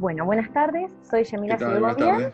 [0.00, 2.32] Bueno, buenas tardes, soy Yamila tardes.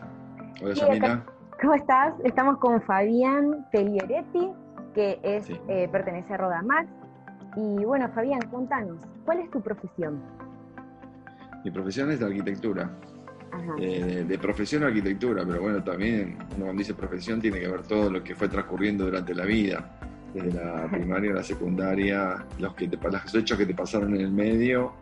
[0.61, 1.25] Hola, Yamila.
[1.59, 2.13] ¿Cómo estás?
[2.23, 4.51] Estamos con Fabián Pelieretti,
[4.93, 5.59] que es, Sí.
[5.67, 6.87] eh, pertenece a Rodamax.
[7.57, 10.17] Y bueno, Fabián, contanos, ¿cuál es tu profesión?
[11.65, 12.89] Mi profesión es de arquitectura.
[13.51, 13.75] Ajá.
[13.81, 18.09] Eh, de, profesión arquitectura, pero bueno, también uno cuando dice profesión tiene que ver todo
[18.09, 19.91] lo que fue transcurriendo durante la vida,
[20.33, 24.21] desde la primaria a la secundaria, los, que te, los hechos que te pasaron en
[24.21, 24.93] el medio,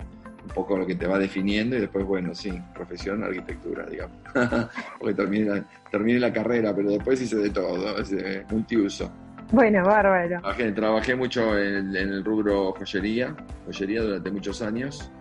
[0.45, 4.17] un poco lo que te va definiendo y después, bueno, sí, profesión arquitectura, digamos.
[4.99, 9.11] Porque terminé la, la carrera, pero después hice de todo, eh, multiuso.
[9.51, 10.39] Bueno, bárbaro.
[10.39, 13.35] Trabajé, trabajé mucho en, en el rubro joyería,
[13.65, 15.11] joyería durante muchos años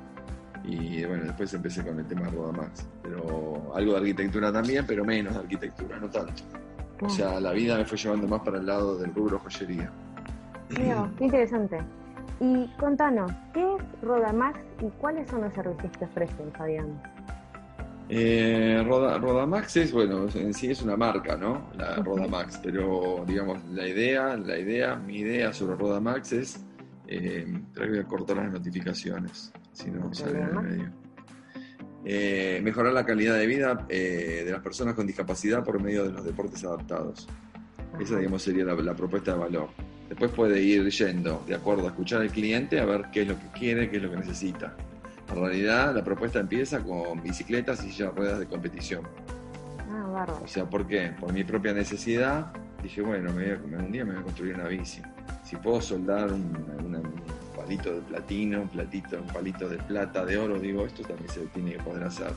[0.65, 5.35] y bueno, después empecé con el tema Rodamax, pero algo de arquitectura también, pero menos
[5.35, 6.43] de arquitectura, no tanto.
[7.01, 9.91] O sea, la vida me fue llevando más para el lado del rubro joyería.
[10.71, 11.79] Mira, qué interesante.
[12.41, 17.01] Y contanos, ¿qué es Rodamax y cuáles son los servicios que ofrecen, Fabián?
[18.09, 21.71] Eh, Roda- Rodamax es, bueno, en sí es una marca, ¿no?
[21.75, 21.97] La.
[21.97, 26.65] Rodamax, pero digamos, la idea, la idea, mi idea sobre Rodamax es,
[27.07, 30.93] eh, creo que voy a cortar las notificaciones, si no sale en el medio.
[32.05, 36.13] Eh, mejorar la calidad de vida eh, de las personas con discapacidad por medio de
[36.13, 37.27] los deportes adaptados.
[37.99, 39.69] Esa, digamos, sería la, la propuesta de valor.
[40.15, 43.37] Después puede ir yendo, de acuerdo a escuchar al cliente, a ver qué es lo
[43.37, 44.73] que quiere, qué es lo que necesita.
[45.29, 49.03] En realidad, la propuesta empieza con bicicletas y de ruedas de competición.
[49.91, 50.39] Ah, bárbaro.
[50.45, 51.11] O sea, ¿por qué?
[51.19, 54.55] Por mi propia necesidad, dije, bueno, me voy a- un día me voy a construir
[54.55, 55.03] una bici.
[55.43, 57.13] Si puedo soldar un, una- un
[57.57, 61.41] palito de platino, un, platito, un palito de plata, de oro, digo, esto también se
[61.47, 62.31] tiene que poder hacer.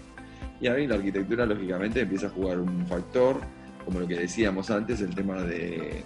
[0.60, 3.40] Y ahí la arquitectura, lógicamente, empieza a jugar un factor,
[3.86, 6.04] como lo que decíamos antes, el tema de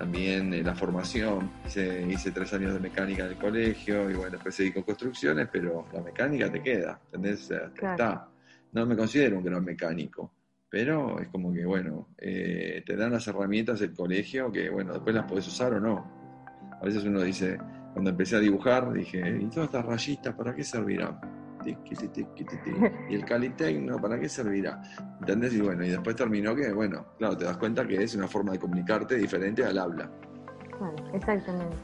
[0.00, 1.50] también eh, la formación.
[1.66, 5.46] Hice, hice tres años de mecánica en el colegio y bueno, después seguí con construcciones,
[5.52, 7.48] pero la mecánica te queda, ¿entendés?
[7.74, 7.92] Claro.
[7.92, 8.28] está.
[8.72, 10.32] No me considero un gran mecánico,
[10.70, 15.14] pero es como que, bueno, eh, te dan las herramientas del colegio que, bueno, después
[15.14, 16.78] las podés usar o no.
[16.80, 17.58] A veces uno dice,
[17.92, 21.20] cuando empecé a dibujar, dije, ¿y todas estas rayitas para qué servirán?
[21.66, 24.80] Y el Calitecno, ¿para qué servirá?
[25.20, 25.54] ¿Entendés?
[25.54, 28.52] Y bueno, y después terminó que, bueno, claro, te das cuenta que es una forma
[28.52, 30.10] de comunicarte diferente al habla.
[30.78, 31.76] Claro, exactamente.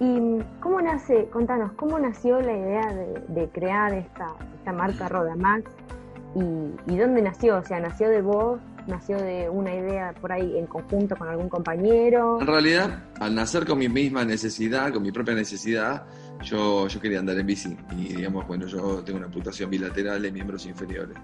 [0.00, 4.28] ¿Y cómo nace, contanos, cómo nació la idea de, de crear esta,
[4.58, 5.64] esta marca Rodamax?
[6.36, 7.56] Y, ¿Y dónde nació?
[7.56, 8.60] O sea, ¿nació de vos?
[8.86, 12.40] ¿Nació de una idea por ahí en conjunto con algún compañero?
[12.40, 16.06] En realidad, al nacer con mi misma necesidad, con mi propia necesidad,
[16.42, 17.76] yo, yo quería andar en bici.
[17.92, 21.16] Y digamos, bueno, yo tengo una amputación bilateral de miembros inferiores.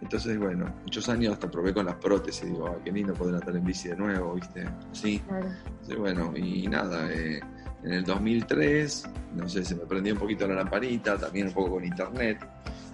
[0.00, 2.44] Entonces, bueno, muchos años hasta probé con las prótesis.
[2.46, 4.64] Digo, "Ay, qué lindo poder andar en bici de nuevo, ¿viste?
[4.92, 5.18] Sí.
[5.26, 5.46] Claro.
[5.66, 7.40] Entonces, bueno, y nada, eh,
[7.84, 9.04] en el 2003,
[9.34, 12.38] no sé, se me prendió un poquito la lamparita, también un poco con internet.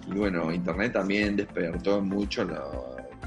[0.07, 2.63] Y bueno, internet también despertó mucho la,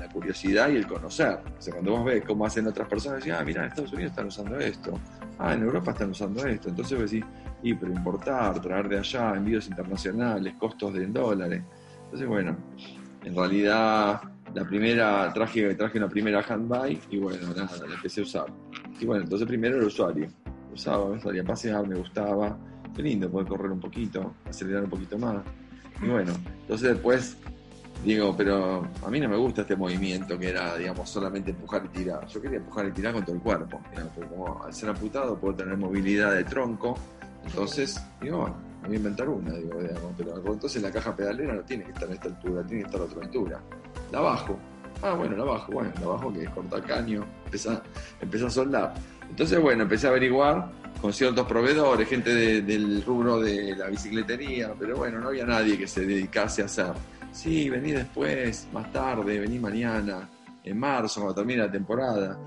[0.00, 1.38] la curiosidad y el conocer.
[1.58, 4.10] O sea, cuando vos ves cómo hacen otras personas, decís, ah, mira, en Estados Unidos
[4.10, 4.98] están usando esto.
[5.38, 6.68] Ah, en Europa están usando esto.
[6.70, 7.26] Entonces vos decís,
[7.64, 11.62] y pero importar, traer de allá, envíos internacionales, costos en dólares.
[12.04, 12.56] Entonces, bueno,
[13.24, 14.20] en realidad
[14.54, 18.46] la primera, traje, traje una primera handbike y bueno, nada, la empecé a usar.
[19.00, 20.28] Y bueno, entonces primero el usuario.
[20.72, 22.56] Usaba, salía a pasear, me gustaba.
[22.94, 25.42] Qué lindo poder correr un poquito, acelerar un poquito más.
[26.02, 26.32] Y bueno,
[26.62, 27.38] entonces después
[28.04, 31.88] digo, pero a mí no me gusta este movimiento que era, digamos, solamente empujar y
[31.88, 32.26] tirar.
[32.26, 33.80] Yo quería empujar y tirar con todo el cuerpo.
[34.28, 36.98] como al ser amputado puedo tener movilidad de tronco.
[37.46, 39.78] Entonces, digo, bueno, voy a inventar una, digo,
[40.16, 43.00] pero entonces la caja pedalera no tiene que estar a esta altura, tiene que estar
[43.00, 43.60] a otra altura.
[44.12, 44.58] La bajo.
[45.02, 47.82] Ah, bueno, la bajo, bueno, la bajo que es cortar caño, empezá,
[48.20, 48.94] empezá a soldar.
[49.28, 54.72] Entonces, bueno, empecé a averiguar con ciertos proveedores, gente de- del rubro de la bicicletería,
[54.78, 56.92] pero bueno, no había nadie que se dedicase a hacer.
[57.32, 60.30] Sí, vení después, más tarde, vení mañana,
[60.62, 62.38] en marzo, cuando termine la temporada.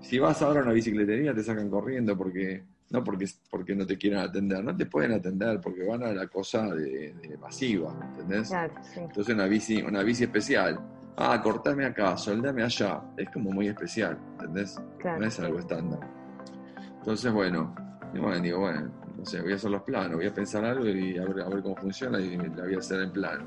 [0.00, 3.96] Si vas ahora a una bicicletería te sacan corriendo porque no porque, porque no te
[3.96, 8.48] quieran atender, no te pueden atender porque van a la cosa de, de masiva, ¿entendés?
[8.48, 9.00] Claro, sí.
[9.00, 10.78] Entonces una bici, una bici especial.
[11.16, 13.02] Ah, cortame acá, soldame allá.
[13.16, 14.78] Es como muy especial, ¿entendés?
[14.98, 16.00] Claro, no es algo estándar.
[16.98, 17.74] Entonces, bueno,
[18.14, 20.86] y bueno, digo, bueno, no sé, voy a hacer los planos, voy a pensar algo
[20.86, 23.44] y a ver, a ver cómo funciona y la voy a hacer en plano.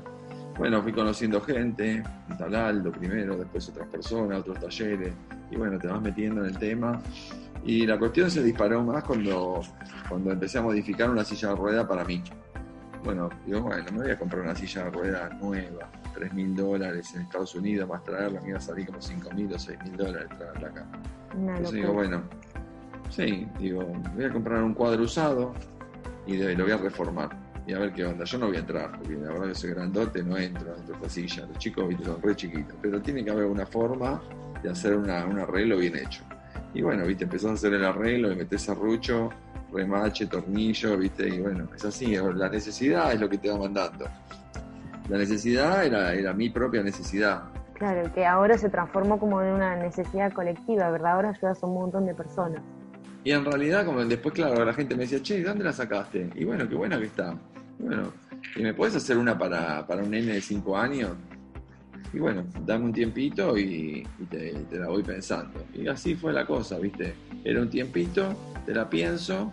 [0.58, 5.12] Bueno, fui conociendo gente, en Talaldo primero, después otras personas, otros talleres,
[5.50, 7.00] y bueno, te vas metiendo en el tema.
[7.66, 9.60] Y la cuestión se disparó más cuando,
[10.08, 12.22] cuando empecé a modificar una silla de rueda para mí.
[13.02, 17.12] Bueno, digo, bueno, me voy a comprar una silla de rueda nueva, 3 mil dólares
[17.16, 19.96] en Estados Unidos, más traerla, me iba a salir como 5 mil o 6 mil
[19.96, 20.86] dólares traerla acá.
[21.32, 22.22] Entonces digo, bueno,
[23.10, 23.84] sí, digo,
[24.14, 25.52] voy a comprar un cuadro usado
[26.24, 27.36] y lo voy a reformar.
[27.66, 28.24] y a ver qué onda.
[28.24, 30.92] Yo no voy a entrar, porque la verdad que soy grandote, no entro dentro de
[30.94, 31.46] esta silla.
[31.46, 32.04] Los chicos ¿viste?
[32.04, 34.22] son re chiquitos, pero tiene que haber una forma
[34.62, 36.22] de hacer una, un arreglo bien hecho.
[36.76, 39.30] Y bueno, viste, empezás a hacer el arreglo, le metés serrucho,
[39.72, 44.04] remache, tornillo, viste, y bueno, es así, la necesidad es lo que te va mandando.
[45.08, 47.44] La necesidad era, era mi propia necesidad.
[47.72, 51.12] Claro, que ahora se transformó como en una necesidad colectiva, ¿verdad?
[51.12, 52.60] Ahora ayudas a un montón de personas.
[53.24, 56.28] Y en realidad, como después, claro, la gente me decía, che, ¿dónde la sacaste?
[56.34, 57.34] Y bueno, qué buena que está.
[57.78, 58.12] Y bueno,
[58.54, 61.12] ¿y me puedes hacer una para, para un nene de 5 años?
[62.12, 65.64] Y bueno, dame un tiempito y, te, la voy pensando.
[65.74, 67.14] Y así fue la cosa, ¿viste?
[67.44, 68.34] Era un tiempito,
[68.64, 69.52] te la pienso.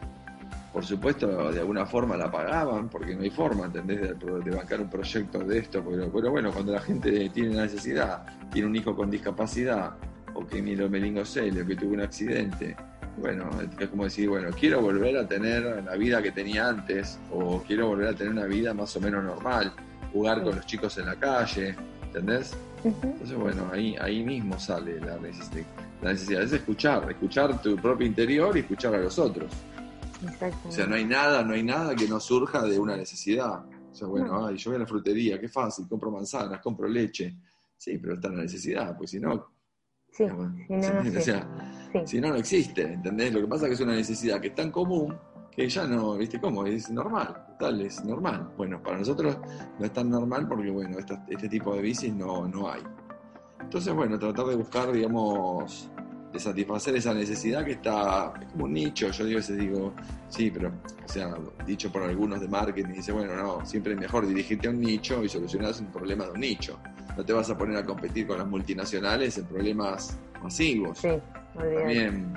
[0.71, 4.01] Por supuesto, de alguna forma la pagaban, porque no hay forma, ¿entendés?
[4.19, 5.83] De, bancar un proyecto de esto.
[5.83, 9.95] Pero, bueno, cuando la gente tiene la necesidad, tiene un hijo con discapacidad,
[10.33, 12.75] o que ni lo meningocele, o que tuvo un accidente,
[13.17, 13.49] bueno,
[13.79, 17.87] es como decir, bueno, quiero volver a tener la vida que tenía antes, o quiero
[17.87, 19.71] volver a tener una vida más o menos normal,
[20.11, 21.75] jugar con los chicos en la calle,
[22.13, 22.55] ¿entendés?
[22.83, 25.65] Entonces, bueno, ahí, ahí mismo sale la necesidad.
[26.01, 29.51] La necesidad es escuchar, escuchar tu propio interior y escuchar a los otros.
[30.67, 33.65] O sea, no hay nada, no hay nada que no surja de una necesidad.
[33.91, 37.35] O sea, bueno, ay, yo voy a la frutería, qué fácil, compro manzanas, compro leche.
[37.77, 39.53] Sí, pero está la necesidad, pues si no,
[40.11, 41.47] Sí, si no, no, o sea,
[42.05, 43.33] si no, no existe, ¿entendés?
[43.33, 45.17] Lo que pasa es que es una necesidad que es tan común
[45.55, 46.65] que ya no, ¿viste cómo?
[46.65, 48.49] Es normal, tal, es normal.
[48.57, 49.37] Bueno, para nosotros
[49.79, 52.81] no es tan normal porque, bueno, este tipo de bicis no, no hay.
[53.61, 55.89] Entonces, bueno, tratar de buscar, digamos,
[56.31, 59.93] de satisfacer esa necesidad que está, es como un nicho, yo digo, veces digo,
[60.29, 61.35] sí, pero, o sea,
[61.65, 65.23] dicho por algunos de marketing, dice, bueno, no, siempre es mejor dirigirte a un nicho
[65.23, 66.79] y solucionar un problema de un nicho
[67.15, 70.99] no te vas a poner a competir con las multinacionales en problemas masivos.
[70.99, 71.09] Sí,
[71.55, 72.33] También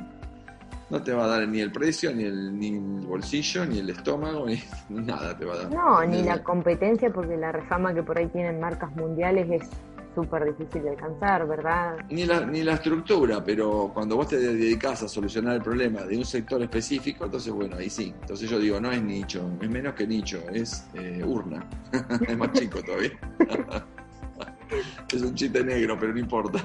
[0.89, 3.91] no te va a dar ni el precio, ni el, ni el bolsillo, ni el
[3.91, 5.73] estómago, ni, nada te va a dar.
[5.73, 9.69] No, ni la competencia, porque la refama que por ahí tienen marcas mundiales es
[10.15, 11.99] súper difícil de alcanzar, ¿verdad?
[12.09, 16.17] Ni la, ni la estructura, pero cuando vos te dedicas a solucionar el problema de
[16.17, 18.15] un sector específico, entonces bueno, ahí sí.
[18.23, 21.69] Entonces yo digo, no es nicho, es menos que nicho, es eh, urna.
[22.29, 23.13] es más chico todavía.
[25.13, 26.65] es un chiste negro, pero no importa.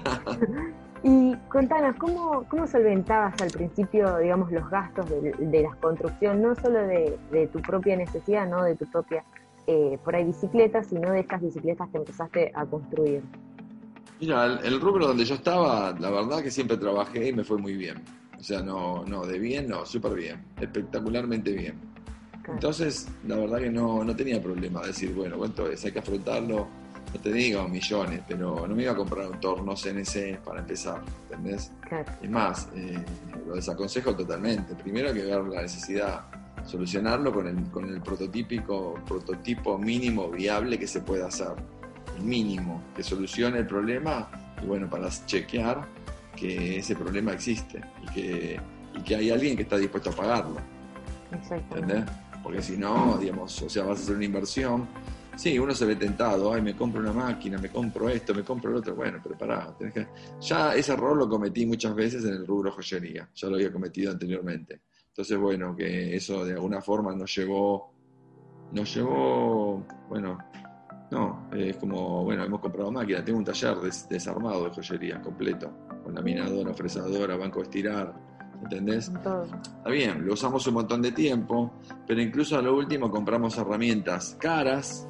[1.03, 6.79] Y contanos, ¿cómo, cómo solventabas al principio, digamos, los gastos de, la construcción, no solo
[6.79, 9.23] de, tu propia necesidad, no de tu propia,
[9.65, 13.23] eh, por ahí, bicicleta, sino de estas bicicletas que empezaste a construir?
[14.19, 17.73] Mira, el, rubro donde yo estaba, la verdad que siempre trabajé y me fue muy
[17.73, 18.03] bien.
[18.39, 21.79] O sea, no, no, de bien, no, súper bien, espectacularmente bien.
[22.47, 25.83] Entonces, la verdad que no, no tenía problema de decir, bueno, ¿cuánto es?
[25.85, 26.67] Hay que afrontarlo
[27.13, 31.01] no te digo millones, pero no me iba a comprar un torno CNC para empezar,
[31.23, 31.71] ¿entendés?
[32.21, 33.03] Es más, eh,
[33.45, 34.75] lo desaconsejo totalmente.
[34.75, 36.21] Primero hay que ver la necesidad,
[36.65, 41.53] solucionarlo con el, con el prototípico, prototipo mínimo viable que se pueda hacer.
[42.17, 44.29] El mínimo, que solucione el problema
[44.61, 45.85] y bueno, para chequear
[46.35, 48.59] que ese problema existe y que,
[48.97, 50.57] y que hay alguien que está dispuesto a pagarlo.
[51.31, 52.05] ¿Entendés?
[52.41, 54.87] Porque si no, digamos, o sea, vas a hacer una inversión
[55.35, 58.71] Sí, uno se ve tentado, ay, me compro una máquina, me compro esto, me compro
[58.71, 58.95] el otro.
[58.95, 60.07] Bueno, pero pará, tenés que...
[60.41, 64.11] ya ese error lo cometí muchas veces en el rubro joyería, ya lo había cometido
[64.11, 64.81] anteriormente.
[65.07, 67.93] Entonces, bueno, que eso de alguna forma nos llevó,
[68.71, 70.37] nos llevó, bueno,
[71.11, 73.77] no, es como, bueno, hemos comprado máquinas, tengo un taller
[74.09, 75.69] desarmado de joyería completo,
[76.03, 78.13] con laminadora, fresadora, banco de estirar,
[78.63, 79.09] ¿entendés?
[79.09, 81.73] Está bien, lo usamos un montón de tiempo,
[82.07, 85.09] pero incluso a lo último compramos herramientas caras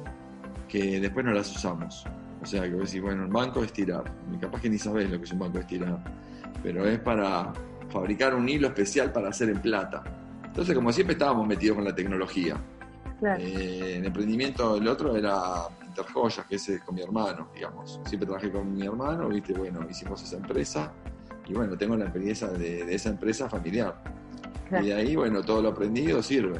[0.72, 2.06] que después no las usamos.
[2.42, 4.04] O sea, que vos decís, bueno, un banco de estirar.
[4.40, 5.98] Capaz que ni sabés lo que es un banco de estirar.
[6.62, 7.52] Pero es para
[7.90, 10.02] fabricar un hilo especial para hacer en plata.
[10.46, 12.56] Entonces, como siempre estábamos metidos con la tecnología.
[13.38, 18.00] Eh, el emprendimiento del otro era Interjoyas, que es con mi hermano, digamos.
[18.06, 20.90] Siempre trabajé con mi hermano, viste, bueno, hicimos esa empresa.
[21.46, 23.94] Y bueno, tengo la experiencia de, esa empresa familiar.
[24.70, 26.58] Y de ahí, bueno, todo lo aprendido sirve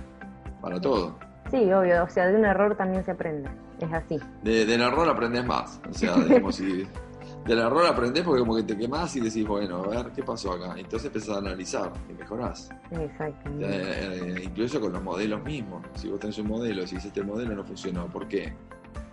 [0.60, 1.18] para todo.
[1.50, 3.48] Sí, obvio, o sea, de un error también se aprende,
[3.84, 4.18] es así.
[4.42, 6.86] De, del error aprendes más, o sea, digamos, si,
[7.44, 10.52] del error aprendes porque como que te quemás y decís, bueno, a ver, ¿qué pasó
[10.52, 10.74] acá?
[10.76, 12.70] Entonces empezás a analizar y mejorás.
[12.90, 13.50] Exacto.
[13.60, 15.84] Eh, incluso con los modelos mismos.
[15.94, 18.54] Si vos tenés un modelo, si este modelo no funcionó, ¿por qué?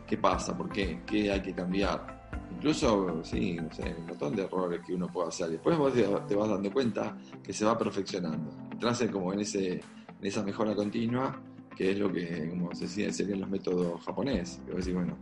[0.06, 0.56] ¿Qué pasa?
[0.56, 1.02] ¿Por qué?
[1.08, 2.20] ¿Qué hay que cambiar?
[2.56, 5.50] Incluso, sí, no sé, un montón de errores que uno puede hacer.
[5.50, 8.52] Después vos te, vas dando cuenta que se va perfeccionando.
[8.72, 9.82] Entras como en, ese, en
[10.22, 11.40] esa mejora continua
[11.80, 14.60] que es lo que, como se decía, serían los métodos japoneses.
[14.68, 15.16] Que bueno,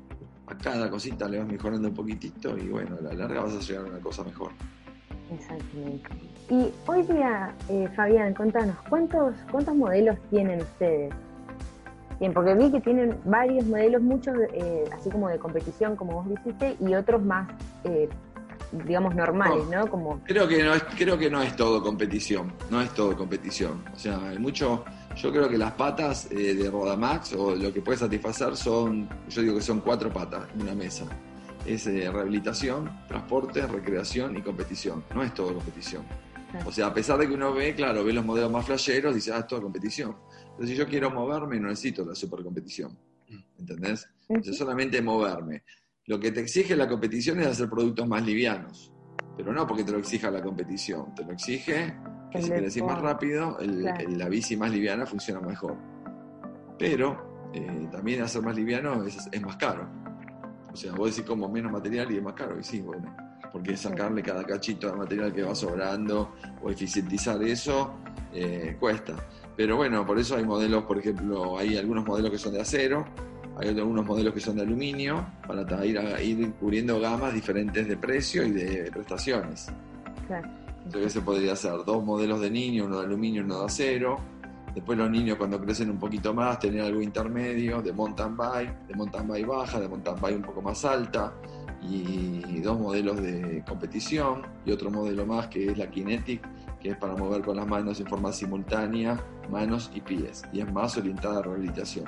[0.48, 3.60] a cada cosita le vas mejorando un poquitito y bueno, a la larga vas a
[3.60, 4.50] llegar a una cosa mejor.
[5.32, 6.10] Exactamente.
[6.50, 11.14] Y hoy día, eh, Fabián, contanos, ¿cuántos, ¿cuántos modelos tienen ustedes?
[12.20, 16.30] Bien, porque vi que tienen varios modelos, muchos eh, así como de competición, como vos
[16.30, 17.52] dijiste, y otros más,
[17.84, 18.10] eh,
[18.72, 19.86] digamos, normales, ¿no?
[19.86, 20.22] Como...
[20.24, 23.84] Creo que no es, creo que no es todo competición, no es todo competición.
[23.94, 24.84] O sea, hay mucho,
[25.18, 29.42] yo creo que las patas eh, de Rodamax o lo que puede satisfacer son, yo
[29.42, 31.06] digo que son cuatro patas en una mesa.
[31.66, 35.04] Es rehabilitación, transporte, recreación y competición.
[35.14, 36.04] No es todo competición.
[36.66, 39.34] O sea, a pesar de que uno ve, claro, ve los modelos más flasheros, dice,
[39.34, 40.16] ah, es todo competición.
[40.56, 42.98] Pero si yo quiero moverme, no necesito la supercompetición.
[43.60, 44.08] ¿Entendés?
[44.30, 45.64] Yo solamente moverme.
[46.06, 48.94] Lo que te exige la competición es hacer productos más livianos.
[49.36, 51.14] Pero no porque te lo exija la competición.
[51.14, 51.94] Te lo exige
[52.32, 55.76] que si quieres ir más rápido, la bici más liviana funciona mejor.
[56.78, 59.88] Pero eh, también hacer más liviano es, es, más caro.
[60.72, 62.60] O sea, vos decís como menos material y es más caro.
[62.60, 63.16] Y sí, bueno.
[63.52, 67.96] Porque sacarle cada cachito de material que va sobrando o eficientizar eso
[68.34, 69.16] eh, cuesta.
[69.56, 73.06] Pero bueno, por eso hay modelos, por ejemplo, hay algunos modelos que son de acero,
[73.58, 77.98] hay algunos modelos que son de aluminio, para ir, a, ir cubriendo gamas diferentes de
[77.98, 79.68] precio y de prestaciones.
[80.28, 80.67] Claro.
[80.88, 84.20] Entonces se podría hacer dos modelos de niño, uno de aluminio y uno de acero.
[84.74, 88.96] Después los niños cuando crecen un poquito más, tener algo intermedio, de mountain bike, de
[88.96, 91.34] mountain bike baja, de mountain bike un poco más alta,
[91.82, 96.42] y dos modelos de competición, y otro modelo más que es la Kinetic,
[96.80, 99.20] que es para mover con las manos en forma simultánea,
[99.52, 102.06] manos y pies, y es más orientada a rehabilitación.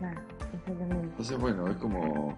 [0.00, 0.20] Claro,
[0.66, 2.36] Entonces, bueno, es como.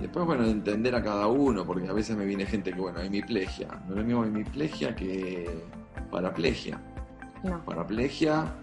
[0.00, 3.68] Después, bueno, entender a cada uno, porque a veces me viene gente que, bueno, hemiplegia.
[3.86, 5.62] No es lo mismo hemiplegia que
[6.10, 6.80] paraplegia.
[7.42, 7.64] No.
[7.64, 8.54] Paraplegia,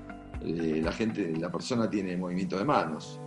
[0.41, 3.19] eh, la gente, la persona tiene movimiento de manos.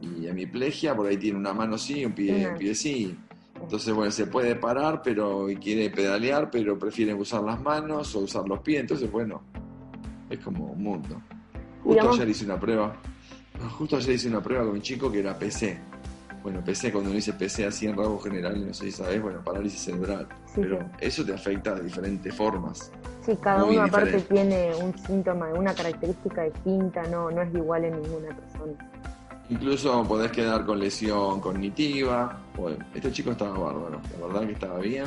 [0.00, 3.16] Y hemiplegia, por ahí tiene una mano sí, un pie, un pie sí.
[3.60, 8.20] Entonces, bueno, se puede parar, pero y quiere pedalear, pero prefiere usar las manos o
[8.20, 8.80] usar los pies.
[8.80, 9.42] Entonces, bueno,
[10.28, 11.22] es como un mundo.
[11.82, 12.96] Justo ayer hice una prueba.
[13.78, 15.93] Justo ayer hice una prueba con un chico que era PC.
[16.44, 19.42] Bueno, PC, cuando uno dice PC así en rasgos generales, no sé si sabes, bueno,
[19.42, 20.28] parálisis cerebral.
[20.54, 22.92] pero eso te afecta de diferentes formas.
[23.24, 28.02] Sí, cada uno aparte tiene un síntoma, una característica distinta, no, no es igual en
[28.02, 28.74] ninguna persona.
[29.48, 32.38] Incluso podés quedar con lesión cognitiva.
[32.94, 35.06] este chico estaba bárbaro, la verdad que estaba bien.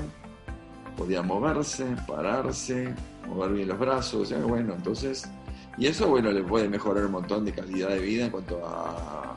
[0.97, 2.95] Podía moverse, pararse,
[3.27, 5.29] mover bien los brazos, bueno, entonces...
[5.77, 9.36] Y eso, bueno, le puede mejorar un montón de calidad de vida en cuanto a,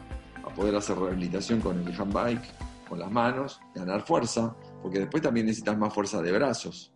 [0.61, 2.43] poder hacer rehabilitación con el handbike,
[2.87, 6.93] con las manos, ganar fuerza, porque después también necesitas más fuerza de brazos.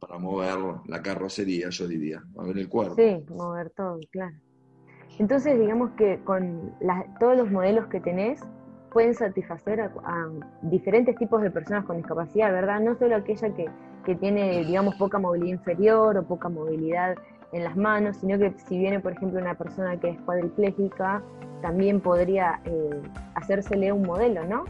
[0.00, 2.96] Para mover la carrocería, yo diría, mover el cuerpo.
[2.96, 4.34] Sí, mover todo, claro.
[5.20, 6.74] Entonces, digamos que con
[7.20, 8.40] todos los modelos que tenés
[8.90, 10.28] pueden satisfacer a,
[10.62, 12.80] diferentes tipos de personas con discapacidad, ¿verdad?
[12.80, 13.66] No solo aquella que,
[14.14, 17.16] tiene, digamos, poca movilidad inferior o poca movilidad
[17.52, 21.22] en las manos, sino que si viene, por ejemplo, una persona que es cuadriplégica,
[21.62, 23.02] también podría eh,
[23.34, 24.64] hacérsele un modelo, ¿no?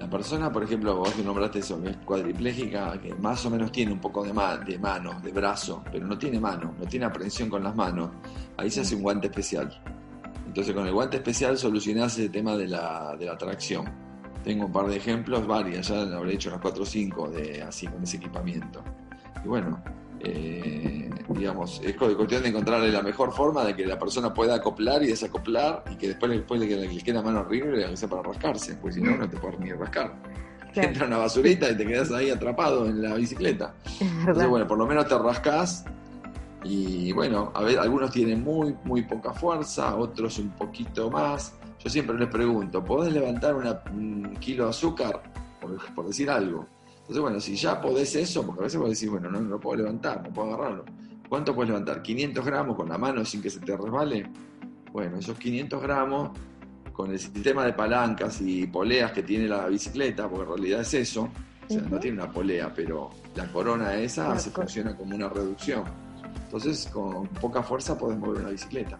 [0.00, 3.72] La persona, por ejemplo, vos que nombraste eso, que es cuadriplégica, que más o menos
[3.72, 4.32] tiene un poco de,
[4.64, 8.10] de mano, de brazo, pero no tiene mano, no tiene aprehensión con las manos,
[8.56, 9.82] ahí se hace un guante especial.
[10.46, 14.07] Entonces con el guante especial solucionás el tema de la, de la tracción.
[14.48, 17.86] Tengo un par de ejemplos, varias, ya habré hecho unas 4 o 5 de, así
[17.86, 18.82] con ese equipamiento.
[19.44, 19.78] Y bueno,
[20.20, 25.02] eh, digamos, es cuestión de encontrarle la mejor forma de que la persona pueda acoplar
[25.02, 28.08] y desacoplar y que después, después de que le quede la mano horrible le sea
[28.08, 30.14] para rascarse, pues si no, no te puedes ni rascar.
[30.74, 33.74] Entra una basurita y te quedas ahí atrapado en la bicicleta.
[34.00, 35.84] Entonces, bueno, por lo menos te rascas
[36.64, 41.57] y bueno, a ver, algunos tienen muy, muy poca fuerza, otros un poquito más.
[41.78, 45.22] Yo siempre les pregunto, ¿podés levantar un kilo de azúcar?
[45.94, 46.66] por decir algo
[47.08, 49.78] entonces, bueno, si ya podés eso, porque a veces vos decís, bueno, no, lo puedo
[49.78, 50.84] levantar, no puedo agarrarlo.
[51.26, 52.02] ¿Cuánto puedes levantar?
[52.02, 54.30] ¿500 gramos con la mano sin que se te resbale?
[54.92, 56.38] Bueno, esos 500 gramos
[56.92, 60.92] con el sistema de palancas y poleas que tiene la bicicleta, porque en realidad es
[60.92, 61.30] eso,
[61.66, 65.84] o sea, no tiene una polea, pero la corona esa se funciona como una reducción.
[66.44, 68.98] Entonces, con poca fuerza podés mover una bicicleta.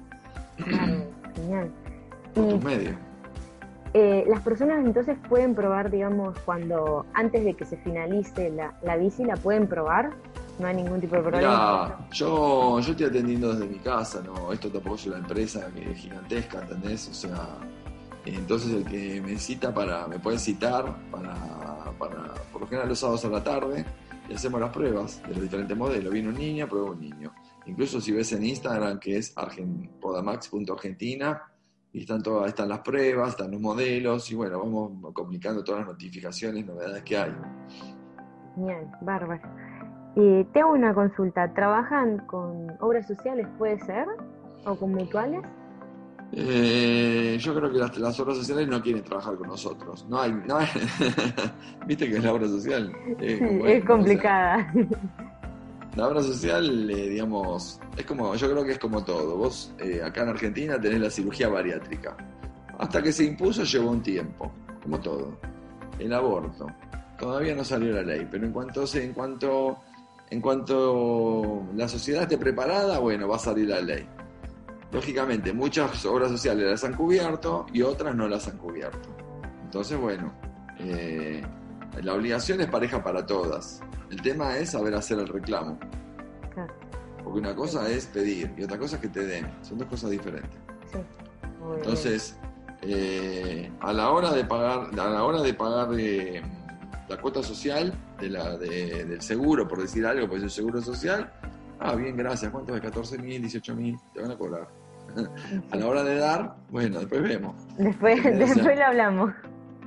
[1.37, 1.71] genial.
[2.39, 2.97] Con tus medios.
[3.95, 8.97] Eh, las personas entonces pueden probar, digamos, cuando antes de que se finalice la, la
[8.97, 10.11] bici, la pueden probar.
[10.59, 12.09] No hay ningún tipo de problema.
[12.11, 14.53] yo, yo estoy atendiendo desde mi casa, ¿no?
[14.53, 17.09] Esto tampoco es una empresa que es gigantesca, ¿entendés?
[17.09, 17.59] O sea,
[18.25, 21.35] entonces el que me cita para, me puede citar para,
[21.99, 23.85] para, por lo general los sábados a la tarde,
[24.29, 26.13] y hacemos las pruebas de los diferentes modelos.
[26.13, 27.33] Viene un niño, prueba un niño.
[27.67, 29.35] Incluso si ves en Instagram que es
[30.01, 31.43] podamax.argentina,
[31.93, 35.89] y están, todas, están las pruebas, están los modelos y bueno, vamos comunicando todas las
[35.89, 37.35] notificaciones, novedades que hay.
[38.57, 39.41] Bien, bárbaro.
[40.17, 44.07] Eh, tengo una consulta, ¿trabajan con obras sociales, puede ser?
[44.65, 45.43] ¿O con mutuales?
[46.33, 50.07] Eh, yo creo que las, obras sociales no quieren trabajar con nosotros.
[50.09, 50.59] No hay, no
[51.87, 52.93] viste que es la obra social.
[53.21, 54.73] es complicada.
[55.99, 59.37] La obra social, eh, digamos, es como, yo creo que es como todo.
[59.37, 62.17] Vos eh, acá en Argentina tenés la cirugía bariátrica.
[62.79, 65.37] Hasta que se impuso llevó un tiempo, como todo.
[65.99, 66.69] El aborto.
[67.19, 69.79] Todavía no salió la ley, pero en cuanto, en cuanto,
[70.31, 74.07] en cuanto la sociedad esté preparada, bueno, va a salir la ley
[74.91, 79.11] lógicamente muchas obras sociales las han cubierto y otras no las han cubierto.
[79.65, 80.33] Entonces, bueno,
[80.79, 81.43] eh,
[82.03, 83.81] la obligación es pareja para todas.
[84.11, 85.79] El tema es saber hacer el reclamo.
[87.23, 89.51] Porque una cosa es pedir y otra cosa es que te den.
[89.63, 90.59] Son dos cosas diferentes.
[91.77, 92.39] Entonces,
[92.83, 96.41] eh, a la hora de pagar, a la hora de pagar eh,
[97.09, 101.31] la cuota social de la, del seguro, por decir algo, pues el seguro social,
[101.81, 102.51] Ah, bien, gracias.
[102.51, 102.81] ¿Cuánto es?
[102.81, 104.69] 14 mil, 18 mil, te van a cobrar.
[105.71, 107.55] a la hora de dar, bueno, después vemos.
[107.77, 109.33] Después, después lo hablamos.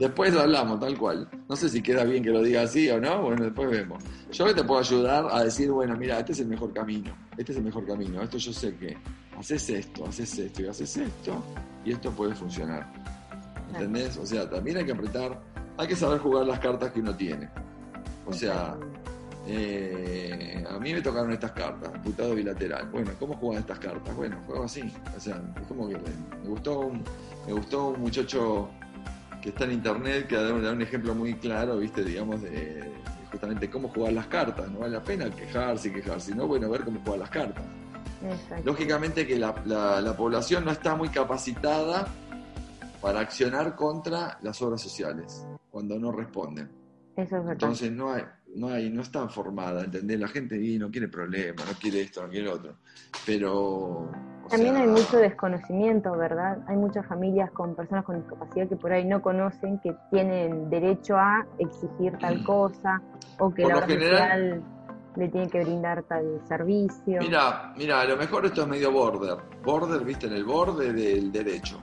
[0.01, 1.29] Después lo hablamos, tal cual.
[1.47, 4.03] No sé si queda bien que lo diga así o no, bueno, después vemos.
[4.31, 7.59] Yo te puedo ayudar a decir, bueno, mira, este es el mejor camino, este es
[7.59, 8.97] el mejor camino, esto yo sé que
[9.37, 11.43] haces esto, haces esto y haces esto,
[11.85, 12.91] y esto puede funcionar.
[13.69, 14.17] ¿Entendés?
[14.17, 15.39] O sea, también hay que apretar,
[15.77, 17.47] hay que saber jugar las cartas que uno tiene.
[18.25, 18.75] O sea,
[19.45, 22.89] eh, a mí me tocaron estas cartas, diputado bilateral.
[22.91, 24.15] Bueno, ¿cómo juegan estas cartas?
[24.15, 24.91] Bueno, juego así.
[25.15, 26.91] O sea, es como que me gustó
[27.47, 28.69] me gustó un muchacho
[29.41, 32.91] que está en internet que da un, ejemplo muy claro, viste, digamos, de,
[33.31, 34.69] justamente cómo jugar las cartas.
[34.69, 37.63] No vale la pena quejarse y quejarse, sino bueno, ver cómo jugar las cartas.
[38.63, 42.07] Lógicamente que la, la población no está muy capacitada
[43.01, 46.69] para accionar contra las obras sociales cuando no responden.
[47.15, 47.49] Eso es.
[47.49, 48.23] Entonces no hay,
[48.55, 50.19] no hay, no está formada, ¿entendés?
[50.19, 52.77] La gente no quiere problemas, no quiere esto, no quiere lo otro.
[53.25, 54.11] Pero.
[54.49, 56.59] También hay mucho desconocimiento, ¿verdad?
[56.67, 61.15] Hay muchas familias con personas con discapacidad que por ahí no conocen que tienen derecho
[61.15, 63.01] a exigir tal cosa
[63.39, 64.63] o que la obra social
[65.15, 67.19] le tiene que brindar tal servicio.
[67.19, 69.37] Mira, mira, a lo mejor esto es medio border.
[69.63, 71.81] Border, viste, en el borde del derecho.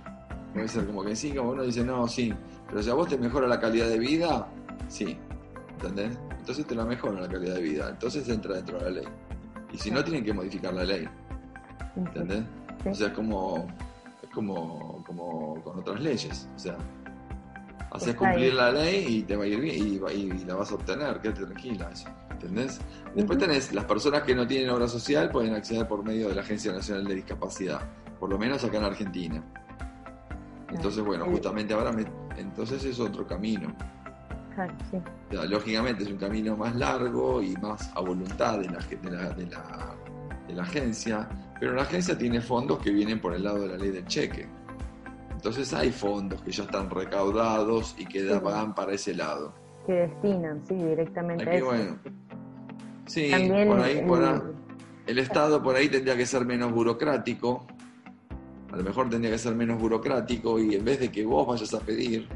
[0.52, 2.35] Puede ser como que sí, como uno dice, no, sí.
[2.68, 4.48] Pero si a vos te mejora la calidad de vida,
[4.88, 5.18] sí.
[5.70, 6.18] ¿Entendés?
[6.48, 7.90] entonces te la mejora la calidad de vida.
[7.90, 9.09] Entonces entra dentro de la ley.
[9.70, 11.06] Y si no, tienen que modificar la ley.
[11.98, 12.44] ¿Entendés?
[12.87, 13.66] O sea, es como,
[14.22, 16.48] es como, como con otras leyes.
[16.54, 16.76] O sea,
[17.90, 21.20] haces cumplir la ley y te va a ir bien y, la vas a obtener.
[21.20, 21.90] Quédate tranquila.
[21.92, 22.80] Eso, ¿Entendés?
[23.14, 26.42] Después tenés las personas que no tienen obra social pueden acceder por medio de la
[26.42, 27.80] Agencia Nacional de Discapacidad,
[28.20, 29.42] por lo menos acá en Argentina.
[30.70, 32.04] Entonces, bueno, justamente ahora me,
[32.37, 33.74] entonces es otro camino
[35.30, 39.11] lógicamente es un camino más largo y más a voluntad de la, de,
[39.46, 39.94] la,
[40.46, 41.28] de, la, agencia,
[41.61, 44.47] pero la agencia tiene fondos que vienen por el lado de la ley del cheque.
[45.31, 49.55] Entonces hay fondos que ya están recaudados y que van para ese lado.
[49.87, 51.99] Que destinan, sí, directamente a eso.
[53.07, 53.31] sí,
[53.66, 54.05] por ahí,
[55.07, 57.66] el Estado por ahí tendría que ser menos burocrático,
[58.71, 61.73] a lo mejor tendría que ser menos burocrático y en vez de que vos vayas
[61.73, 62.29] a pedir,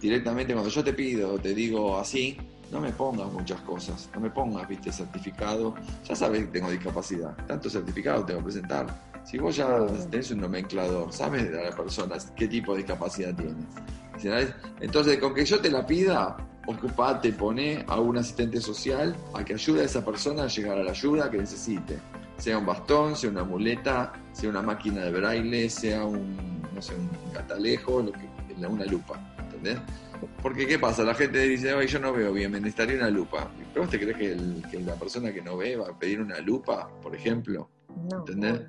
[0.00, 2.38] directamente cuando yo te pido, te digo así,
[2.70, 5.74] no me pongas muchas cosas, no me pongas, viste, certificado,
[6.04, 8.86] ya sabes que tengo discapacidad, tanto certificado tengo que presentar.
[9.24, 13.66] Si vos ya tenés un nomenclador, sabes de la persona qué tipo de discapacidad tiene.
[14.80, 19.54] Entonces, con que yo te la pida, ocupate, pone a un asistente social a que
[19.54, 21.98] ayude a esa persona a llegar a la ayuda que necesite.
[22.38, 26.94] Sea un bastón, sea una muleta, sea una máquina de braille, sea un, no sé,
[26.94, 28.28] un catalejo, lo que,
[28.66, 29.18] una lupa.
[29.38, 29.78] ¿entendés?
[30.42, 31.02] Porque, ¿qué pasa?
[31.02, 33.48] La gente dice, Ay, yo no veo bien, me necesitaría una lupa.
[33.72, 36.88] ¿Pero vos te crees que, la persona que no ve va a pedir una lupa,
[37.02, 37.68] por ejemplo?
[38.10, 38.62] No, ¿Entendés?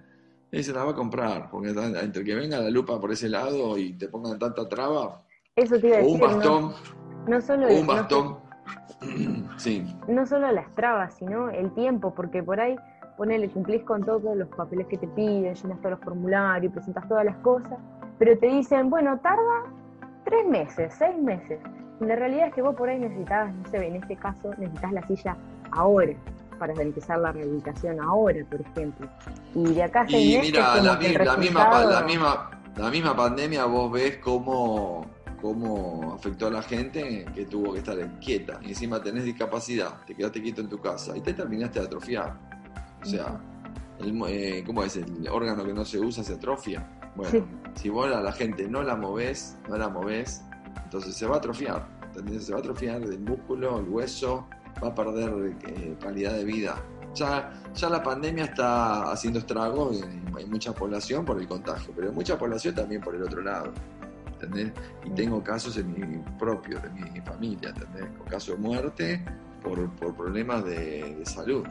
[0.51, 3.77] Y se la va a comprar, porque entre que venga la lupa por ese lado
[3.77, 5.21] y te pongan tanta traba,
[5.55, 6.73] Eso te iba a o un bastón,
[7.27, 8.37] no, solo o un bastón,
[9.57, 9.83] sí.
[10.07, 12.77] No solo las trabas, sino el tiempo, porque por ahí
[13.17, 17.25] ponele, cumplís con todos los papeles que te piden, llenas todos los formularios, presentas todas
[17.25, 17.77] las cosas,
[18.17, 19.65] pero te dicen, bueno, tarda
[20.27, 21.59] tres meses, seis meses.
[22.01, 24.91] Y la realidad es que vos por ahí necesitabas, no sé, en este caso necesitas
[24.91, 25.37] la silla
[25.71, 26.13] ahora
[26.59, 29.07] para empezar la rehabilitación ahora, por ejemplo.
[29.55, 31.23] Y de acá a seis y mira, la, misma,
[31.85, 35.05] la, misma, la misma pandemia vos ves cómo,
[35.41, 38.59] cómo afectó a la gente que tuvo que estar quieta.
[38.61, 42.35] Y encima tenés discapacidad, te quedaste quieto en tu casa y te terminaste de atrofiar.
[43.01, 43.39] O sea,
[43.99, 44.97] el, eh, ¿cómo es?
[44.97, 46.96] El órgano que no se usa se atrofia.
[47.17, 50.43] Bueno, si vos a la gente no la movés, no la movés,
[50.83, 51.85] entonces se va a atrofiar.
[52.39, 54.47] Se va a atrofiar el músculo, el hueso,
[54.83, 56.75] va a perder eh, calidad de vida.
[57.13, 60.03] Ya, ya la pandemia está haciendo estragos,
[60.35, 63.73] hay mucha población por el contagio, pero hay mucha población también por el otro lado.
[64.33, 64.71] ¿entendés?
[65.03, 68.05] Y tengo casos en mi propio, de mi familia, ¿entendés?
[68.17, 69.25] Con casos de muerte
[69.63, 71.65] por, por problemas de salud.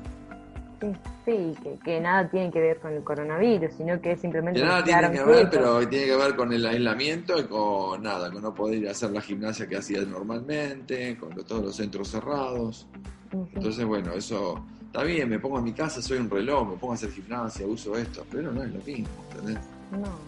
[1.24, 4.60] Sí, que, que, nada tiene que ver con el coronavirus, sino que simplemente...
[4.60, 8.30] Que nada tiene que ver, pero tiene que ver con el aislamiento y con nada,
[8.30, 12.08] con no poder ir a hacer la gimnasia que hacía normalmente, con todos los centros
[12.08, 12.86] cerrados.
[13.32, 16.92] Entonces, bueno, eso está bien, me pongo en mi casa, soy un reloj, me pongo
[16.92, 19.58] a hacer gimnasia, uso esto, pero no es lo mismo, ¿entendés?